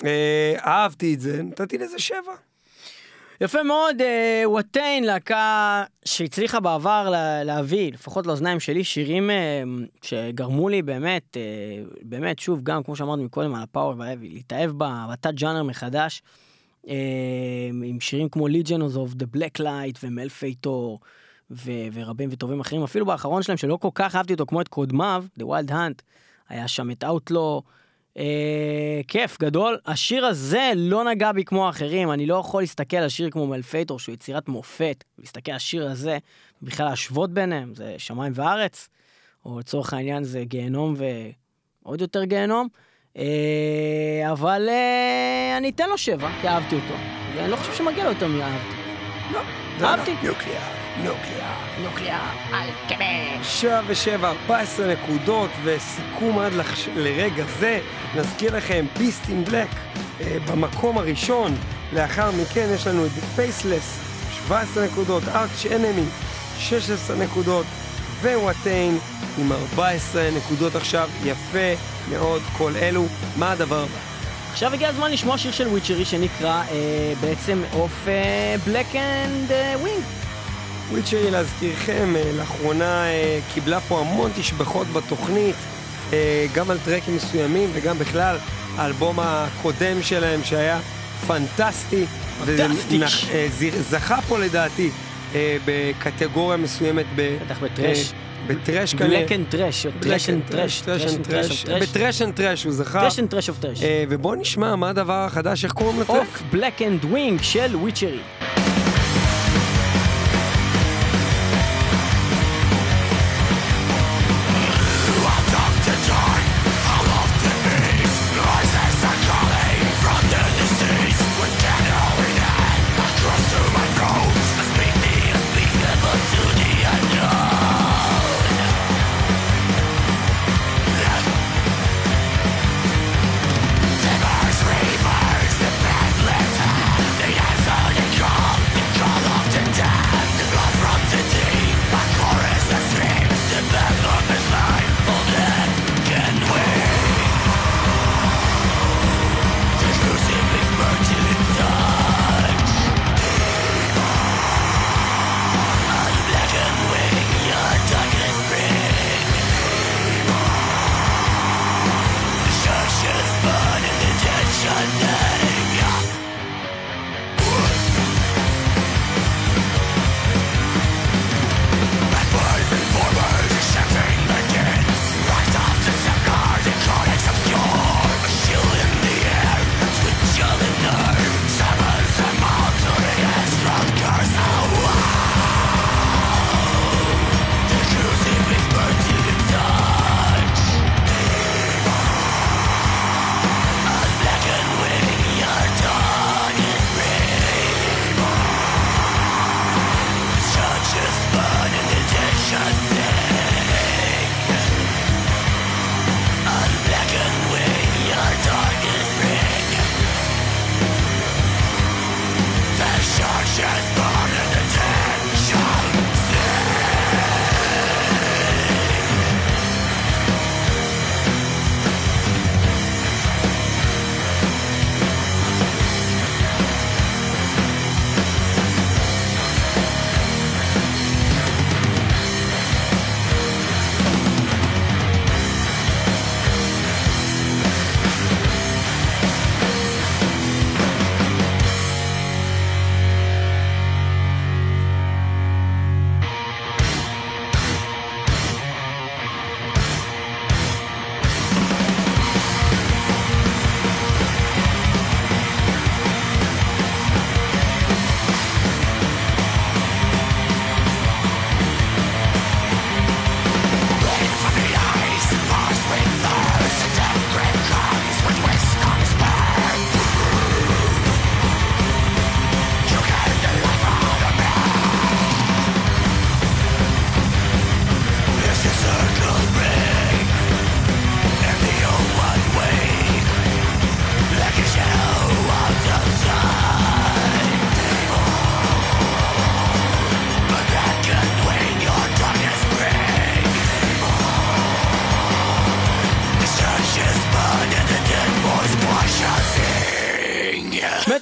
אה, 0.06 0.56
אהבתי 0.66 1.14
את 1.14 1.20
זה, 1.20 1.44
נתתי 1.44 1.78
לזה 1.78 2.00
שבע. 2.00 2.49
יפה 3.42 3.64
מאוד, 3.64 4.02
אה, 4.02 4.44
וואטיין, 4.46 5.04
להקה 5.04 5.84
שהצליחה 6.06 6.60
בעבר 6.60 7.10
לה, 7.10 7.44
להביא, 7.44 7.92
לפחות 7.94 8.28
לאוזניים 8.28 8.60
שלי, 8.60 8.84
שירים 8.84 9.30
אה, 9.30 9.64
שגרמו 10.02 10.70
לי 10.70 10.82
באמת, 10.82 11.38
אה, 11.38 11.42
באמת, 12.02 12.40
שוב, 12.40 12.60
גם 12.64 12.84
כמו 12.84 12.96
שאמרנו 12.96 13.24
מקודם 13.24 13.56
על 13.56 13.64
הפאוור 13.64 13.94
והאבי, 13.98 14.30
להתאהב 14.30 14.72
בתת 15.12 15.34
ג'אנר 15.34 15.64
מחדש, 15.64 16.22
עם 17.84 17.98
שירים 18.00 18.30
כמו 18.30 18.48
Legions 18.48 18.96
of 18.96 19.16
the 19.16 19.38
Black 19.38 19.62
Light 19.62 20.00
ומלפייטור 20.04 21.00
ו- 21.52 21.88
ורבים 21.94 22.30
וטובים 22.32 22.60
אחרים, 22.60 22.84
אפילו 22.84 23.06
באחרון 23.06 23.44
שלהם 23.44 23.58
שלא 23.58 23.78
כל 23.82 23.90
כך 23.96 24.16
אהבתי 24.16 24.34
אותו 24.34 24.46
כמו 24.46 24.62
את 24.62 24.68
קודמיו, 24.68 25.26
The 25.40 25.44
Wild 25.44 25.72
Hunt, 25.72 26.02
היה 26.50 26.68
שם 26.68 26.92
את 26.92 27.04
Outlaw. 27.04 27.62
אה, 28.20 29.02
כיף 29.08 29.40
גדול. 29.40 29.78
השיר 29.86 30.26
הזה 30.26 30.72
לא 30.76 31.04
נגע 31.04 31.32
בי 31.32 31.44
כמו 31.46 31.68
האחרים, 31.68 32.12
אני 32.12 32.26
לא 32.26 32.36
יכול 32.36 32.62
להסתכל 32.62 32.98
על 32.98 33.10
שיר 33.10 33.30
כמו 33.30 33.48
מלפייטור 33.48 34.00
שהוא 34.00 34.14
יצירת 34.14 34.48
מופת, 34.48 35.04
ולהסתכל 35.18 35.52
על 35.52 35.58
השיר 35.58 35.90
הזה, 35.90 36.18
ובכלל 36.62 36.86
להשוות 36.90 37.34
ביניהם, 37.34 37.76
זה 37.76 37.96
שמיים 37.98 38.34
וארץ, 38.36 38.90
או 39.46 39.60
לצורך 39.60 39.94
העניין 39.94 40.24
זה 40.24 40.44
גיהנום 40.44 40.96
ועוד 41.84 42.02
יותר 42.02 42.24
גיהנום. 42.24 42.68
אה, 43.18 44.32
אבל 44.32 44.66
אה, 44.70 45.58
אני 45.58 45.70
אתן 45.70 45.90
לו 45.90 45.98
שבע, 45.98 46.30
כי 46.42 46.48
אהבתי 46.48 46.76
אותו, 46.76 46.94
ואני 47.36 47.52
לא 47.52 47.56
חושב 47.56 47.74
שמגיע 47.74 48.04
לו 48.04 48.10
יותר 48.10 48.28
מאהבתי. 48.28 48.76
לא, 49.34 49.40
אהבתי. 49.82 50.12
נוקליה, 50.12 50.62
נוקליה. 50.98 51.49
נוקליה, 51.90 52.20
אלכמש. 52.54 53.62
שבע 53.62 53.82
ושבע, 53.88 54.30
14 54.30 54.88
נקודות, 54.88 55.50
וסיכום 55.64 56.40
עד 56.40 56.54
לח... 56.54 56.88
לרגע 56.96 57.44
זה. 57.60 57.80
נזכיר 58.16 58.58
לכם, 58.58 58.86
ביסט 58.98 59.30
אין 59.30 59.46
בלק 59.46 59.68
במקום 60.48 60.98
הראשון. 60.98 61.56
לאחר 61.94 62.32
מכן 62.32 62.68
יש 62.76 62.88
לנו 62.88 63.06
את 63.06 63.12
Faceless, 63.36 64.00
17 64.48 64.86
נקודות, 64.86 65.24
Arch 65.28 65.66
Enemy, 65.76 66.06
16 66.58 67.16
נקודות, 67.16 67.66
ו 68.22 68.33
Watain 68.33 68.98
עם 69.38 69.52
14 69.52 70.30
נקודות 70.38 70.76
עכשיו. 70.76 71.10
יפה 71.26 71.84
מאוד 72.10 72.42
כל 72.58 72.72
אלו. 72.82 73.06
מה 73.38 73.52
הדבר 73.52 73.84
הבא? 73.84 73.98
עכשיו 74.52 74.74
הגיע 74.74 74.90
הזמן 74.90 75.12
לשמוע 75.12 75.38
שיר 75.38 75.52
של 75.52 75.68
Witchery 75.68 76.06
שנקרא 76.06 76.64
אה, 76.72 77.14
בעצם 77.22 77.62
Of 77.74 78.08
Blackened 78.66 79.52
Wing. 79.82 80.04
Witchery 80.92 81.32
להזכירכם, 81.32 82.16
אה, 82.16 82.32
לאחרונה 82.38 83.06
אה, 83.06 83.40
קיבלה 83.54 83.80
פה 83.80 84.00
המון 84.00 84.32
תשבחות 84.36 84.88
בתוכנית, 84.88 85.56
אה, 86.14 86.46
גם 86.56 86.72
על 86.72 86.78
טרקים 86.86 87.16
מסוימים 87.16 87.70
וגם 87.74 88.00
בכלל 88.00 88.38
האלבום 88.76 89.20
הקודם 89.20 90.04
שלהם 90.04 90.44
שהיה 90.44 90.80
פנטסטי. 91.28 92.06
פנטסטי. 92.46 93.00
זכה 93.90 94.22
פה 94.22 94.40
לדעתי 94.40 94.90
בקטגוריה 95.66 96.58
מסוימת. 96.58 97.06
ב- 97.16 97.38
בטח 97.46 97.60
ב 97.60 97.67
thrash. 97.67 98.14
ב 98.48 98.55
thrash 98.55 98.94
כנראה. 98.96 99.20
black 99.20 99.32
and 99.32 99.46
thrash, 99.50 99.86
או 99.86 99.92
thrash 100.00 100.30
and 100.30 100.42
thrash, 100.48 100.82
thrash 100.82 101.16
and 101.16 101.28
thrash. 101.28 101.66
ב 101.66 101.74
thrash 101.74 102.22
and 102.22 102.34
thrash 102.36 102.64
הוא 102.64 102.74
זכה. 102.74 103.00
thrash 103.02 103.20
and 103.20 103.30
thrash 103.30 103.50
of 103.50 103.58
thrash. 103.60 103.80
ובואו 104.10 104.36
נשמע 104.36 104.76
מה 104.76 104.90
הדבר 104.90 105.14
החדש, 105.26 105.64
איך 105.64 105.74
קוראים 105.74 106.02
לטרק? 106.02 106.18
Of 106.18 106.42
Black 106.52 106.82
and 106.82 107.06
Wing 107.06 107.42
של 107.42 107.76
Witchery. 107.76 108.20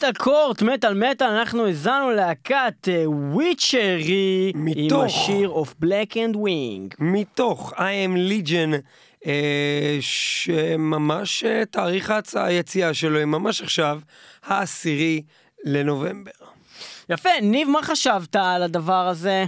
מטאל 0.10 0.24
קורט, 0.24 0.62
מטאל 0.62 0.94
מטאל, 0.94 1.28
אנחנו 1.28 1.66
האזנו 1.68 2.12
להקת 2.12 2.88
אה, 2.88 3.04
וויצ'רי 3.10 4.52
עם. 4.56 5.02
השיר 5.06 5.52
of 5.52 5.84
black 5.84 6.12
and 6.14 6.36
wing. 6.36 6.96
מתוך 7.00 7.74
I 7.74 7.78
am 7.78 8.18
Legion, 8.32 8.76
אה, 9.26 9.98
שממש 10.00 11.44
אה, 11.44 11.66
תאריך 11.66 12.10
ההצ- 12.12 12.36
היציאה 12.40 12.94
שלו, 12.94 13.18
היא 13.18 13.26
ממש 13.26 13.62
עכשיו, 13.62 14.00
העשירי 14.46 15.22
לנובמבר. 15.64 16.32
יפה, 17.10 17.30
ניב, 17.42 17.70
מה 17.70 17.82
חשבת 17.82 18.36
על 18.36 18.64
הדבר 18.64 19.08
הזה? 19.08 19.46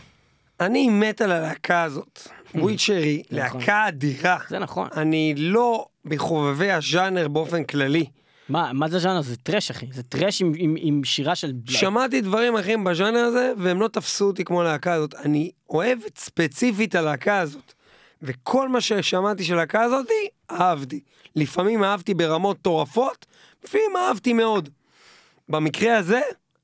אני 0.60 0.90
מת 0.90 1.22
על 1.22 1.32
הלהקה 1.32 1.84
הזאת. 1.84 2.28
וויצ'רי, 2.56 3.24
נכון. 3.32 3.60
להקה 3.60 3.88
אדירה. 3.88 4.38
זה 4.50 4.60
נכון. 4.60 4.88
אני 4.98 5.34
לא 5.38 5.86
מחובבי 6.06 6.72
הז'אנר 6.72 7.28
באופן 7.28 7.64
כללי. 7.64 8.06
מה, 8.50 8.74
מה 8.74 8.88
זה 8.88 8.98
הז'אנר? 8.98 9.22
זה 9.22 9.38
טרש, 9.38 9.72
אחי. 9.72 9.86
זה 9.92 10.04
טרש 10.04 10.42
עם, 10.42 10.52
עם, 10.58 10.76
עם 10.78 11.04
שירה 11.04 11.36
של... 11.36 11.54
שמעתי 11.68 12.22
דברים 12.22 12.58
אחרים 12.58 12.84
בז'אנר 12.84 13.20
הזה, 13.20 13.54
והם 13.58 13.82
לא 13.82 13.88
תפסו 13.88 14.26
אותי 14.26 14.46
כמו 14.46 14.62
הלהקה 14.62 14.94
הזאת. 14.94 15.16
אני 15.16 15.52
אוהב 15.70 16.00
ספציפית 16.16 16.96
הלהקה 16.96 17.40
הזאת. 17.40 17.74
וכל 18.22 18.70
מה 18.70 18.82
ששמעתי 18.82 19.44
של 19.44 19.54
הלהקה 19.54 19.82
הזאת, 19.82 20.08
אהבתי. 20.52 21.00
לפעמים 21.36 21.84
אהבתי 21.84 22.14
ברמות 22.14 22.58
מטורפות, 22.58 23.26
לפעמים 23.64 23.98
אהבתי 23.98 24.34
מאוד. 24.34 24.70
במקרה 25.50 25.98
הזה, 25.98 26.22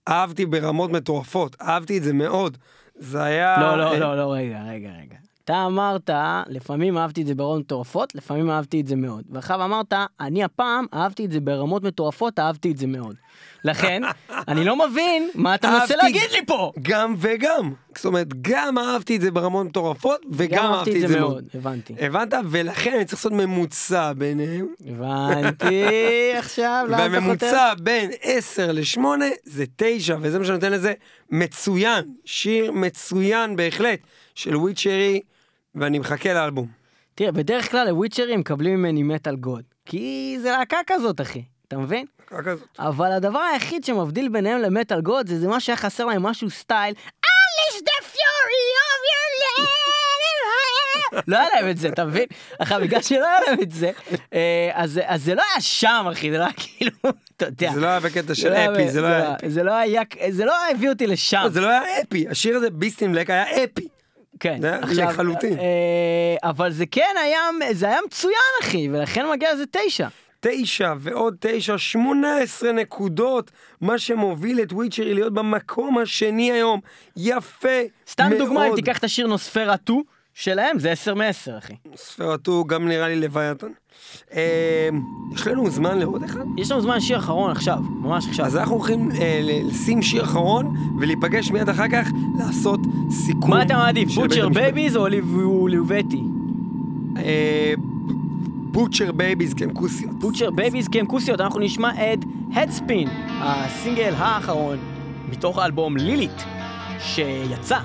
אהבתי 0.08 0.46
ברמות 0.46 0.92
מטורפות. 0.92 1.56
אהבתי 1.62 1.98
את 1.98 2.04
זה 2.04 2.14
מאוד. 2.14 2.58
זה 2.96 3.24
היה... 3.24 3.58
לא, 3.60 3.78
לא, 3.78 3.98
לא, 3.98 4.18
לא, 4.18 4.34
רגע, 4.34 4.64
רגע, 4.64 4.90
רגע. 5.02 5.16
אתה 5.46 5.66
אמרת, 5.66 6.10
לפעמים 6.48 6.98
אהבתי 6.98 7.22
את 7.22 7.28
זה 7.28 7.36
ברמות 7.36 7.60
מטורפות, 7.60 8.16
לפעמים 8.16 8.50
אהבתי 8.52 8.82
את 8.82 8.88
זה 8.88 8.96
מאוד. 8.96 9.24
ועכשיו 9.30 9.64
אמרת, 9.64 9.94
אני 10.20 10.44
הפעם 10.44 10.86
אהבתי 10.94 11.26
את 11.26 11.32
זה 11.32 11.40
ברמות 11.40 11.84
מטורפות, 11.84 12.40
אהבתי 12.40 12.72
את 12.72 12.78
זה 12.78 12.88
מאוד. 12.88 13.16
לכן, 13.64 14.02
אני 14.48 14.64
לא 14.64 14.90
מבין 14.90 15.30
מה 15.36 15.56
אתה 15.56 15.70
מנסה 15.72 15.96
להגיד 15.96 16.32
לי 16.32 16.46
פה. 16.46 16.72
גם 16.82 17.16
וגם. 17.18 17.74
זאת 17.96 18.06
אומרת, 18.06 18.42
גם 18.42 18.78
אהבתי 18.78 19.16
את 19.16 19.22
זה 19.22 19.32
ברמות 19.32 19.66
מטורפות, 19.66 20.26
וגם 20.32 20.58
גם 20.58 20.74
אהבתי 20.74 21.04
את 21.04 21.10
זה 21.10 21.20
מאוד. 21.20 21.44
הבנתי. 21.54 21.94
הבנת? 22.00 22.34
ולכן 22.50 22.94
אני 22.96 23.06
צריך 23.06 23.20
לעשות 23.20 23.32
ממוצע 23.32 24.14
ביניהם. 24.14 24.68
הבנתי 24.88 25.84
עכשיו, 26.40 26.86
למה 26.88 26.96
אתה 26.96 27.04
חותר? 27.06 27.22
והממוצע 27.22 27.74
בין 27.84 28.12
10 28.22 28.72
ל-8 28.72 29.00
זה 29.44 29.66
9, 29.76 30.18
וזה 30.22 30.40
מה 30.40 30.46
שנותן 30.46 30.72
לזה 30.72 30.94
מצוין. 31.30 32.04
שיר 32.26 32.72
מצוין 32.72 33.56
בהחלט 33.56 34.00
של 34.36 34.58
Witchery, 34.58 35.22
ואני 35.76 36.00
מחכה 36.00 36.34
לאלבום. 36.34 36.68
תראה, 37.16 37.32
בדרך 37.32 37.72
כלל 37.72 37.88
הוויצ'רים 37.88 38.40
מקבלים 38.40 38.76
ממני 38.80 39.04
metal 39.04 39.36
god. 39.36 39.64
כי 39.86 40.38
זה 40.42 40.52
להקה 40.52 40.78
כזאת, 40.88 41.22
אחי. 41.22 41.44
אתה 41.68 41.78
מבין? 41.78 42.06
רק 42.32 42.46
כזאת. 42.46 42.68
אבל 42.80 43.12
הדבר 43.12 43.40
היחיד 43.40 43.84
שמבדיל 43.84 44.30
ביניהם 44.30 44.60
ל 44.62 44.68
metal 44.68 45.02
god 45.02 45.28
זה 45.28 45.40
זה 45.40 45.48
מה 45.48 45.60
שהיה 45.60 45.76
חסר 45.76 46.06
להם 46.06 46.24
משהו 46.24 46.50
סטייל 46.50 46.94
Unleash 47.10 47.82
the 47.82 48.04
fury 48.04 48.66
of 48.86 49.00
your 49.12 49.28
land 49.42 49.68
לא 51.28 51.38
היה 51.38 51.48
להם 51.56 51.70
את 51.70 51.78
זה, 51.78 51.88
אתה 51.88 52.06
מבין? 52.06 52.26
עכשיו 52.60 52.80
בגלל 52.82 53.02
שלא 53.02 53.26
היה 53.28 53.40
להם 53.48 53.62
את 53.62 53.72
זה, 53.72 53.92
אה, 54.34 54.70
אז 54.74 55.00
אז 55.06 55.24
זה 55.24 55.36
לא 55.36 55.42
היה 55.54 55.62
שם 55.62 56.06
אחי, 56.12 56.32
זה 56.32 56.38
לא 56.38 56.44
היה 56.44 56.54
כאילו, 56.58 56.92
אתה 57.38 57.46
יודע. 57.46 57.72
זה 57.74 57.80
לא 57.80 57.88
היה 57.88 58.00
בקטע 58.00 58.36
של 58.36 58.54
היה- 58.54 58.74
אפי, 58.74 58.90
זה 58.90 59.02
לא 59.02 59.08
היה 59.08 59.34
אפי. 59.36 59.50
זה 59.52 59.64
לא 59.64 59.74
זה 60.30 60.46
לא 60.46 60.54
הביא 60.72 60.90
אותי 60.90 61.08
לשם. 61.08 61.44
זה 61.52 61.62
לא 61.62 61.68
היה 61.68 61.82
אפי, 62.02 62.26
השיר 62.30 62.56
הזה 62.58 62.70
ביסטים 62.70 63.12
בלק 63.12 63.30
היה 63.30 63.64
אפי. 63.64 63.88
כן, 64.40 64.62
זה 64.62 64.68
היה 64.68 64.80
עכשיו, 64.80 65.10
לחלוטין. 65.10 65.60
אה, 65.60 66.36
אבל 66.44 66.72
זה 66.72 66.86
כן 66.86 67.16
היה, 67.24 67.40
זה 67.72 67.86
היה 67.86 68.00
מצוין 68.08 68.34
אחי, 68.62 68.90
ולכן 68.92 69.26
מגיע 69.32 69.54
לזה 69.54 69.64
תשע. 69.72 70.08
תשע 70.40 70.94
ועוד 71.00 71.36
תשע, 71.40 71.78
שמונה 71.78 72.38
עשרה 72.38 72.72
נקודות, 72.72 73.52
מה 73.82 74.00
שמוביל 74.00 74.62
את 74.62 74.74
וויצ'רי 74.74 75.14
להיות 75.14 75.34
במקום 75.34 75.98
השני 75.98 76.52
היום. 76.52 76.80
יפה 77.18 77.70
סתם 78.10 78.30
מאוד. 78.30 78.38
דוגמא, 78.42 78.68
אם 78.68 78.76
תיקח 78.76 78.98
את 78.98 79.04
השיר 79.04 79.28
נוספרטו 79.28 80.04
שלהם, 80.34 80.80
זה 80.80 80.92
10 80.92 81.14
מ-10 81.14 81.58
אחי. 81.58 81.74
ספרתו 81.96 82.66
גם 82.66 82.88
נראה 82.88 83.08
לי 83.08 83.16
לוויתן. 83.16 83.68
אה, 84.34 84.90
יש 85.32 85.48
לנו 85.48 85.70
זמן 85.70 85.98
לעוד 85.98 86.24
אחד? 86.24 86.40
יש 86.58 86.72
לנו 86.72 86.82
זמן 86.82 87.00
שיר 87.00 87.18
אחרון 87.18 87.52
עכשיו, 87.52 87.78
ממש 88.02 88.28
עכשיו. 88.28 88.46
אז 88.46 88.58
אנחנו 88.58 88.76
הולכים 88.76 89.12
אה, 89.12 89.40
לשים 89.44 90.02
שיר 90.02 90.24
אחרון 90.24 90.76
ולהיפגש 91.00 91.52
מיד 91.52 91.70
אחר 91.70 91.88
כך 91.88 92.10
לעשות 92.40 92.80
סיכום. 93.10 93.50
מה 93.50 93.62
אתה 93.62 93.74
מעדיף, 93.74 94.10
Butcher. 94.16 94.50
Babies 94.50 94.98
או 94.98 95.08
ליבטי? 95.68 96.24
אה, 97.18 97.74
Butcher 98.72 99.12
Babies, 99.12 99.54
כן, 99.54 99.70
כוסיות. 99.74 100.20
Butcher 100.20 100.52
Babies 100.52 100.88
כי 100.88 101.00
הם 101.00 101.06
כוסיות, 101.06 101.42
אנחנו 101.42 101.60
נשמע 101.60 102.14
את 102.14 102.20
Headspin, 102.54 103.08
הסינגל 103.28 104.14
האחרון 104.18 104.78
מתוך 105.30 105.58
האלבום 105.58 105.98
Lilith, 105.98 106.44
שיצא, 107.00 107.80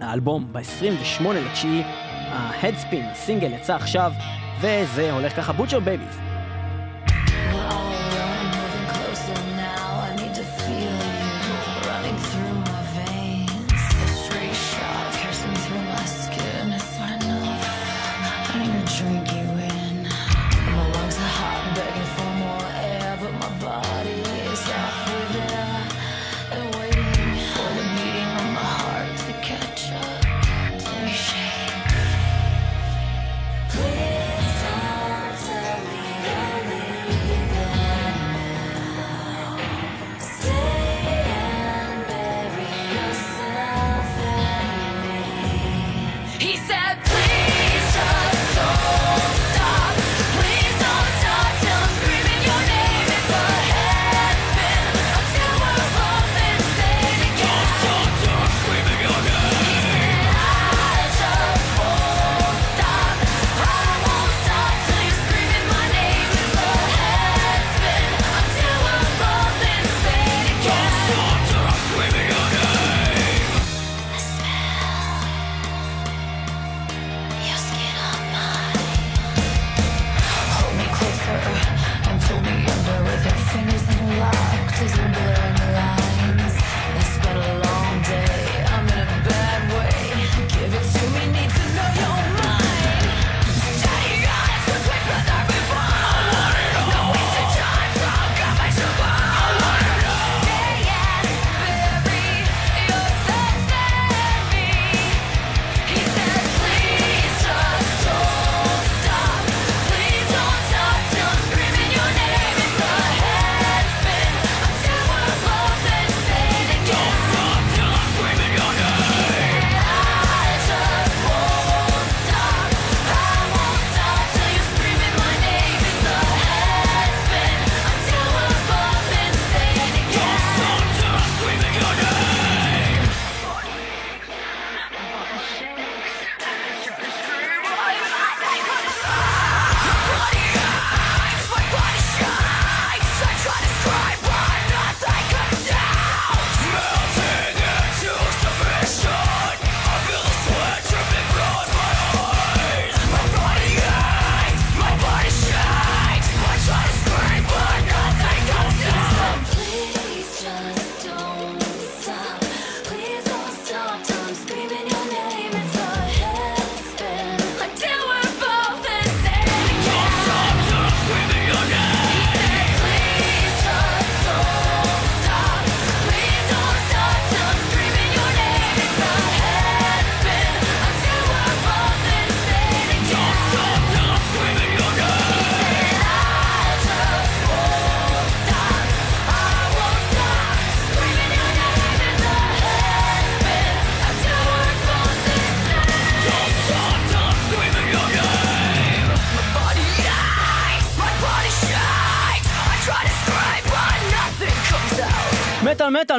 האלבום 0.00 0.46
ב-28 0.52 1.24
לתשיעי, 1.32 1.82
ה 2.30 2.37
Headspin, 2.37 3.02
הסינגל 3.12 3.52
יצא 3.52 3.74
עכשיו, 3.74 4.12
וזה 4.60 5.12
הולך 5.12 5.36
ככה, 5.36 5.52
Butcher 5.52 5.80
Babies. 5.80 6.31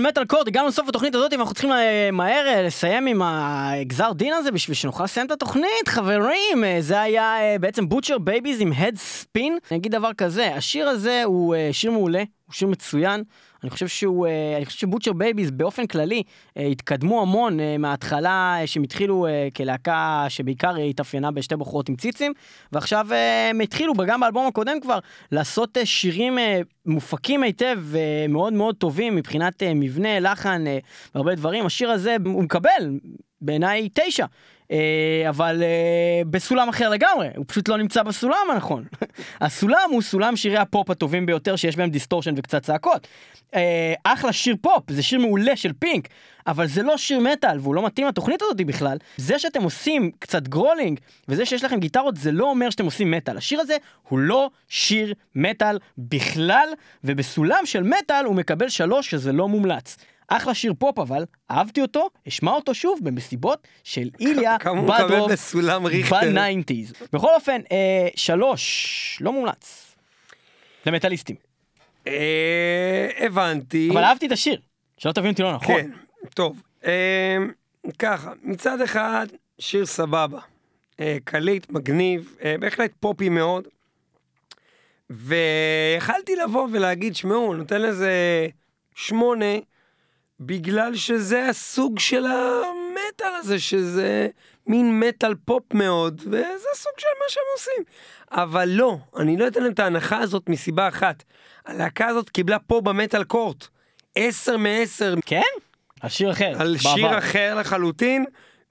Metal, 0.04 0.26
Court, 0.26 0.48
הגענו 0.48 0.68
לסוף 0.68 0.90
התוכנית 0.90 1.16
הזאת 1.16 1.34
ואנחנו 1.34 1.54
צריכים 1.54 1.72
אה, 1.72 2.10
מהר 2.12 2.48
אה, 2.48 2.64
לסיים 2.64 3.08
עם 3.08 3.22
הגזר 3.24 4.14
דין 4.14 4.34
הזה 4.34 4.52
בשביל 4.52 4.76
שנוכל 4.76 5.04
לסיים 5.04 5.26
את 5.28 5.32
התוכנית, 5.32 5.88
חברים. 5.88 6.64
אה, 6.64 6.78
זה 6.80 7.02
היה 7.02 7.36
בעצם 7.60 7.90
Butcher 7.90 8.18
Babies 8.18 8.62
עם 8.62 8.74
Headspin. 8.74 9.58
אני 9.72 9.80
אגיד 9.80 9.92
דבר 9.92 10.14
כזה, 10.14 10.56
השיר 10.56 10.88
הזה 10.90 11.24
הוא 11.24 11.56
שיר 11.72 11.92
מעולה, 11.92 12.24
הוא 12.46 12.54
שיר 12.54 12.68
מצוין. 12.68 13.24
אני 13.64 13.70
חושב 13.70 13.88
שהוא, 13.88 14.28
אה, 14.28 14.58
אני 14.58 14.66
חושב 14.66 14.80
ש 14.80 14.87
Butcher 14.87 15.14
Babies 15.14 15.52
באופן 15.52 15.88
כללי 15.88 16.24
אה, 16.58 16.66
התקדמו 16.66 17.22
המון 17.22 17.60
אה, 17.60 17.78
מההתחלה 17.78 18.58
שהם 18.66 18.84
התחילו 18.84 19.28
כלהקה 19.56 20.26
שבעיקר 20.30 20.76
התאפיינה 20.76 21.32
בשתי 21.32 21.56
בחורות 21.56 21.90
עם 21.90 21.96
ציצים, 21.96 22.34
ועכשיו 22.72 23.08
הם 23.50 23.62
התחילו 23.62 23.94
גם 23.94 24.20
באלבום 24.20 24.48
הקודם 24.48 24.80
כבר 24.80 25.00
לעשות 25.32 25.78
שירים 25.84 26.38
מופקים 26.86 27.44
היטב 27.44 27.80
ומאוד 27.84 28.54
מאוד 28.54 28.76
טובים 28.76 29.16
מבחינת 29.16 29.64
מבנה, 29.64 30.20
לחן 30.20 30.64
והרבה 31.16 31.36
דברים. 31.36 31.66
השיר 31.66 31.92
הזה 31.92 32.16
הוא 32.26 32.44
מקבל 32.44 33.00
בעיניי 33.42 33.90
תשע. 33.94 34.26
אה, 34.74 35.30
אבל 35.30 35.64
אה, 35.64 36.22
בסולם 36.30 36.70
אחר 36.70 36.90
לגמרי, 36.90 37.28
הוא 37.36 37.46
פשוט 37.48 37.70
לא 37.70 37.78
נמצא 37.78 38.04
בסולם 38.04 38.48
הנכון. 38.52 38.84
הסולם 39.42 39.90
הוא 39.92 40.02
סולם 40.02 40.36
שירי 40.36 40.58
הפופ 40.58 40.90
הטובים 40.90 41.26
ביותר 41.26 41.56
שיש 41.56 41.76
בהם 41.76 41.90
distortion 41.90 42.34
וקצת 42.38 42.64
צעקות. 42.64 43.08
אה, 43.56 43.94
אחלה 44.04 44.34
שיר 44.34 44.56
פופ, 44.62 44.92
זה 44.92 45.04
שיר 45.04 45.20
מעולה 45.20 45.56
של 45.56 45.72
פינק, 45.80 46.08
אבל 46.48 46.68
זה 46.68 46.84
לא 46.84 46.98
שיר 46.98 47.20
מטאל 47.20 47.60
והוא 47.60 47.76
לא 47.76 47.86
מתאים 47.86 48.08
לתוכנית 48.08 48.42
הזאת 48.42 48.58
בכלל. 48.58 48.98
זה 49.18 49.40
שאתם 49.40 49.64
עושים 49.64 50.12
קצת 50.20 50.48
growling 50.48 51.00
וזה 51.28 51.46
שיש 51.46 51.64
לכם 51.64 51.80
גיטרות 51.80 52.18
זה 52.18 52.32
לא 52.32 52.50
אומר 52.50 52.70
שאתם 52.70 52.86
עושים 52.86 53.12
מטאל. 53.12 53.38
השיר 53.38 53.62
הזה 53.62 53.78
הוא 54.10 54.20
לא 54.20 54.50
שיר 54.70 55.14
מטאל 55.36 55.80
בכלל, 55.98 56.68
ובסולם 57.04 57.66
של 57.66 57.84
מטאל 57.84 58.26
הוא 58.26 58.36
מקבל 58.36 58.70
שלוש 58.70 59.10
שזה 59.12 59.32
לא 59.32 59.48
מומלץ. 59.48 59.98
אחלה 60.28 60.54
שיר 60.54 60.74
פופ 60.80 61.00
אבל, 61.00 61.26
אהבתי 61.52 61.82
אותו, 61.82 62.10
אשמע 62.28 62.52
אותו 62.52 62.74
שוב 62.74 63.00
במסיבות 63.04 63.68
של 63.84 64.10
איליה 64.20 64.58
בדרוב? 64.88 65.32
ב 66.10 66.18
nineties. 66.18 66.94
בכל 67.14 67.34
אופן, 67.36 67.62
אה, 67.72 68.08
שלוש, 68.16 69.18
לא 69.22 69.34
מומלץ. 69.34 69.96
למטאליסטים. 70.86 71.36
אה, 72.08 73.10
הבנתי. 73.18 73.90
אבל 73.92 74.04
אהבתי 74.04 74.28
את 74.28 74.32
השיר, 74.32 74.60
שלא 74.98 75.12
תבין 75.12 75.32
אותי 75.32 75.42
לא 75.42 75.54
נכון. 75.54 75.76
כן, 75.76 75.90
טוב. 76.34 76.62
אה, 76.86 77.38
ככה, 78.00 78.32
מצד 78.44 78.82
אחד, 78.82 79.28
שיר 79.60 79.86
סבבה. 79.86 80.40
אה, 81.00 81.18
קליט, 81.24 81.70
מגניב, 81.70 82.36
אה, 82.44 82.56
בהחלט 82.60 82.92
פופי 83.00 83.30
מאוד. 83.30 83.68
ויכלתי 85.10 86.36
לבוא 86.36 86.68
ולהגיד, 86.72 87.16
שמעו, 87.16 87.54
נותן 87.54 87.82
לזה 87.82 88.48
שמונה, 88.96 89.56
בגלל 90.40 90.96
שזה 90.96 91.50
הסוג 91.50 92.00
של 92.00 92.26
המטאל 92.26 93.36
הזה, 93.40 93.60
שזה 93.60 94.28
מין 94.68 95.00
מטאל 95.00 95.36
פופ 95.46 95.64
מאוד, 95.74 96.22
וזה 96.22 96.68
הסוג 96.74 96.94
של 96.98 97.08
מה 97.24 97.30
שהם 97.30 97.44
עושים. 97.58 97.84
אבל 98.32 98.70
לא, 98.70 98.98
אני 99.18 99.38
לא 99.38 99.48
אתן 99.48 99.64
להם 99.64 99.72
את 99.74 99.80
ההנחה 99.80 100.18
הזאת 100.18 100.50
מסיבה 100.50 100.88
אחת. 100.88 101.24
הלהקה 101.66 102.08
הזאת 102.08 102.30
קיבלה 102.30 102.60
פה 102.60 102.82
במטאל 102.82 103.24
קורט. 103.24 103.68
עשר 104.16 104.58
מעשר 104.58 105.16
כן? 105.26 105.42
על 106.02 106.10
שיר 106.10 106.32
אחר. 106.32 106.52
על 106.60 106.76
בעבר. 106.78 106.96
שיר 106.96 107.18
אחר 107.18 107.56
לחלוטין, 107.60 108.26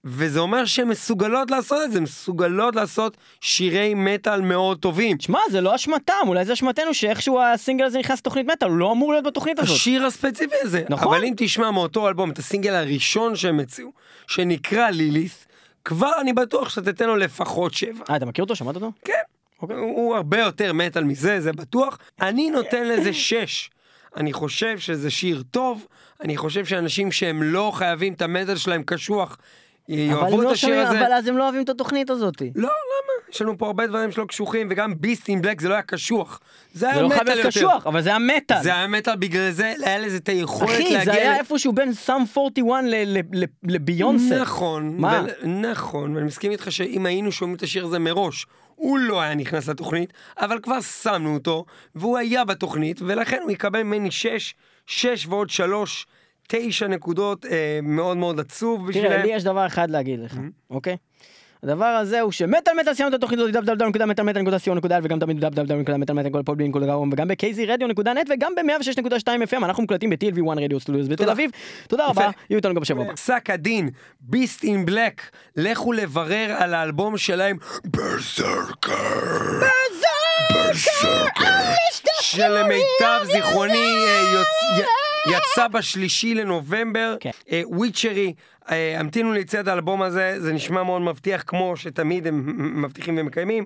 וזה 0.05 0.40
אומר 0.40 0.64
שהן 0.64 0.88
מסוגלות 0.88 1.50
לעשות 1.50 1.78
את 1.84 1.92
זה, 1.92 2.00
מסוגלות 2.00 2.76
לעשות 2.76 3.16
שירי 3.40 3.94
מטאל 3.94 4.40
מאוד 4.40 4.78
טובים. 4.78 5.20
שמע, 5.20 5.38
זה 5.50 5.61
לא 5.61 5.74
אשמתם, 5.74 6.14
אולי 6.26 6.44
זה 6.44 6.53
אשמתנו 6.53 6.94
שאיכשהו 6.94 7.40
הסינגל 7.40 7.84
הזה 7.84 7.98
נכנס 7.98 8.18
לתוכנית 8.18 8.46
מטאל, 8.46 8.68
הוא 8.68 8.76
לא 8.76 8.92
אמור 8.92 9.12
להיות 9.12 9.24
בתוכנית 9.24 9.59
הזאת. 9.59 9.76
השיר 9.76 10.07
הספציפי 10.07 10.55
הזה. 10.62 10.82
נכון. 10.88 11.14
אבל 11.14 11.24
אם 11.24 11.34
תשמע 11.36 11.70
מאותו 11.70 12.09
אלבום 12.09 12.30
את 12.30 12.38
הסינגל 12.38 12.74
הראשון 12.74 13.36
שהם 13.36 13.61
הציעו, 13.61 13.92
שנקרא 14.26 14.90
ליליס, 14.90 15.46
כבר 15.84 16.12
אני 16.20 16.32
בטוח 16.32 16.68
שאתה 16.68 16.92
תיתן 16.92 17.07
לו 17.07 17.16
לפחות 17.16 17.74
שבע. 17.74 18.05
אה, 18.11 18.16
אתה 18.16 18.26
מכיר 18.26 18.44
אותו? 18.44 18.57
שמעת 18.57 18.74
אותו? 18.74 18.92
כן. 19.05 19.12
אוקיי. 19.62 19.76
הוא 19.76 20.16
הרבה 20.16 20.38
יותר 20.38 20.72
מטאל 20.72 21.05
מזה, 21.05 21.40
זה 21.40 21.53
בטוח. 21.53 21.98
אני 22.20 22.50
נותן 22.50 22.88
לזה 22.88 23.12
שש. 23.12 23.70
אני 24.16 24.32
חושב 24.32 24.78
שזה 24.78 25.11
שיר 25.11 25.42
טוב, 25.50 25.86
אני 26.20 26.36
חושב 26.36 26.64
שאנשים 26.64 27.12
שהם 27.12 27.42
לא 27.42 27.72
חייבים 27.74 28.12
את 28.12 28.22
המטאל 28.22 28.57
שלהם 28.57 28.82
קשוח, 28.82 29.38
יאהבו 29.89 30.41
את 30.41 30.45
לא 30.45 30.53
השיר 30.53 30.78
הזה. 30.80 31.01
אבל 31.01 31.12
אז 31.12 31.26
הם 31.28 31.37
לא 31.37 31.45
אוהבים 31.45 31.62
את 31.62 31.68
התוכנית 31.68 32.11
הזאת. 32.11 32.41
לא, 32.41 32.49
למה? 32.62 32.68
יש 33.33 33.43
לנו 33.43 33.59
פה 33.59 33.66
הרבה 33.66 33.87
דברים 33.87 34.12
שלא 34.12 34.24
קשוחים, 34.24 34.66
וגם 34.70 34.95
ביסט 35.01 35.28
אין 35.28 35.43
בלק 35.43 35.61
זה 35.61 35.68
לא 35.68 35.74
היה 35.74 35.83
קשוח. 35.83 36.41
זה 36.72 36.87
היה 36.87 36.95
זה 36.95 37.03
לא 37.03 37.09
מטאל 37.09 37.18
חייב 37.24 37.28
יותר. 37.28 37.41
להיות 37.43 37.55
קשוח, 37.55 37.87
אבל 37.87 38.03
זה 38.03 38.09
היה 38.09 38.18
מטאל. 38.18 38.62
זה 38.62 38.74
היה 38.74 38.87
מטאל, 38.87 39.16
בגלל 39.16 39.51
זה 39.51 39.74
היה 39.83 39.99
לזה 39.99 40.16
את 40.16 40.28
היכולת 40.28 40.70
להגיע... 40.70 40.97
אחי, 40.99 41.05
זה 41.05 41.12
היה 41.12 41.37
איפשהו 41.37 41.72
בין 41.72 41.93
סאם 41.95 42.22
41 42.39 42.85
ל- 42.85 43.18
ל- 43.18 43.43
ל- 43.43 43.72
לביונסה. 43.74 44.39
נכון, 44.41 44.95
מה? 44.99 45.22
נכון, 45.45 46.14
ואני 46.14 46.26
מסכים 46.26 46.53
איתך 46.53 46.72
שאם 46.72 47.07
היינו 47.07 47.33
שומעים 47.33 47.57
את 47.57 47.62
השיר 47.62 47.85
הזה 47.87 47.99
מראש, 47.99 48.47
הוא 48.74 48.99
לא 48.99 49.20
היה 49.20 49.35
נכנס 49.35 49.68
לתוכנית, 49.68 50.12
אבל 50.39 50.59
כבר 50.62 50.80
שמנו 50.80 51.35
אותו, 51.35 51.64
והוא 51.95 52.18
היה 52.18 52.45
בתוכנית, 52.45 53.01
ולכן 53.03 53.39
הוא 53.43 53.51
יקבל 53.51 53.83
ממני 53.83 54.11
6, 54.11 54.55
6 54.87 55.26
ועוד 55.26 55.51
3, 55.51 56.07
9 56.53 56.86
נקודות, 56.86 57.46
אה, 57.46 57.78
מאוד 57.82 58.16
מאוד 58.16 58.40
עצוב 58.40 58.88
בשבילם. 58.88 59.09
תראה, 59.09 59.22
לי 59.22 59.32
יש 59.32 59.44
דבר 59.44 59.66
אחד 59.66 59.90
להגיד 59.90 60.20
לך, 60.20 60.36
אוקיי? 60.70 60.96
הדבר 61.62 61.84
הזה 61.84 62.20
הוא 62.20 62.32
שמטאל 62.32 62.74
מטאל 62.80 62.94
סיימנו 62.94 63.16
את 63.16 63.22
התוכנית 63.22 63.40
הזאת 63.40 63.55
www.מטאלמטאל.co.il 63.55 65.00
וגם 65.03 65.18
תמיד 65.18 65.44
www.מטאלמטאל.פודבין.com 65.44 67.09
וגם 67.12 67.28
ב-kzradio.net 67.28 68.30
וגם 68.30 68.55
ב-106.2 68.55 69.26
FM 69.50 69.57
אנחנו 69.57 69.82
מוקלטים 69.82 70.11
ב-TLV1 70.11 70.61
רדיו 70.61 70.80
סטודיוס 70.80 71.09
בתל. 71.09 71.30
אביב. 71.30 71.50
תודה 71.88 72.07
רבה. 72.07 72.30
יהיו 72.50 72.57
איתנו 72.57 72.74
גם 72.74 72.80
בשבוע 72.80 73.05
הבא. 73.05 73.14
פסק 73.14 73.50
הדין, 73.50 73.90
ביסט 74.20 74.64
אין 74.64 74.86
בלק, 74.86 75.30
לכו 75.57 75.92
לברר 75.92 76.55
על 76.59 76.74
האלבום 76.74 77.16
שלהם, 77.16 77.57
ברזרקר. 77.84 78.92
ברזרקר. 80.50 81.72
שלמיטב 82.20 83.24
זיכרוני 83.24 83.94
אה, 84.07 85.01
יצא 85.27 85.68
בשלישי 85.68 86.35
לנובמבר, 86.35 87.16
כן. 87.20 87.31
אה, 87.51 87.62
וויצ'רי, 87.66 88.35
אה, 88.70 89.01
המתינו 89.01 89.33
ליציאת 89.33 89.68
האלבום 89.68 90.03
הזה, 90.03 90.35
זה 90.39 90.53
נשמע 90.53 90.83
מאוד 90.83 91.03
מבטיח 91.03 91.43
כמו 91.47 91.77
שתמיד 91.77 92.27
הם 92.27 92.83
מבטיחים 92.83 93.18
ומקיימים. 93.18 93.64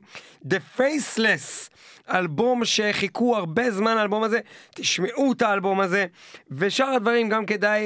The 0.48 0.78
Faceless, 0.78 1.70
אלבום 2.10 2.64
שחיכו 2.64 3.36
הרבה 3.36 3.70
זמן 3.70 3.96
לאלבום 3.96 4.22
הזה, 4.22 4.40
תשמעו 4.74 5.32
את 5.32 5.42
האלבום 5.42 5.80
הזה, 5.80 6.06
ושאר 6.50 6.86
הדברים 6.86 7.28
גם 7.28 7.46
כדאי, 7.46 7.84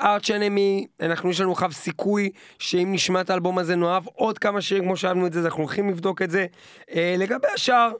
ארץ' 0.00 0.30
אנמי, 0.30 0.86
אנחנו 1.00 1.30
יש 1.30 1.40
לנו 1.40 1.54
חב 1.54 1.72
סיכוי 1.72 2.30
שאם 2.58 2.88
נשמע 2.92 3.20
את 3.20 3.30
האלבום 3.30 3.58
הזה 3.58 3.76
נאהב 3.76 4.06
עוד 4.06 4.38
כמה 4.38 4.60
שירים 4.60 4.84
כמו 4.84 4.96
שאהבנו 4.96 5.26
את 5.26 5.32
זה, 5.32 5.38
אז 5.40 5.46
אנחנו 5.46 5.62
הולכים 5.62 5.90
לבדוק 5.90 6.22
את 6.22 6.30
זה. 6.30 6.46
אה, 6.94 7.14
לגבי 7.18 7.48
השאר, 7.54 7.92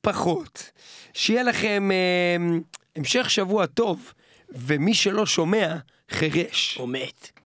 פחות. 0.00 0.70
שיהיה 1.12 1.42
לכם 1.42 1.90
אה, 1.92 2.58
המשך 2.96 3.30
שבוע 3.30 3.66
טוב, 3.66 4.12
ומי 4.54 4.94
שלא 4.94 5.26
שומע, 5.26 5.76
חירש. 6.10 6.76
או 6.80 6.86
מת. 6.86 7.41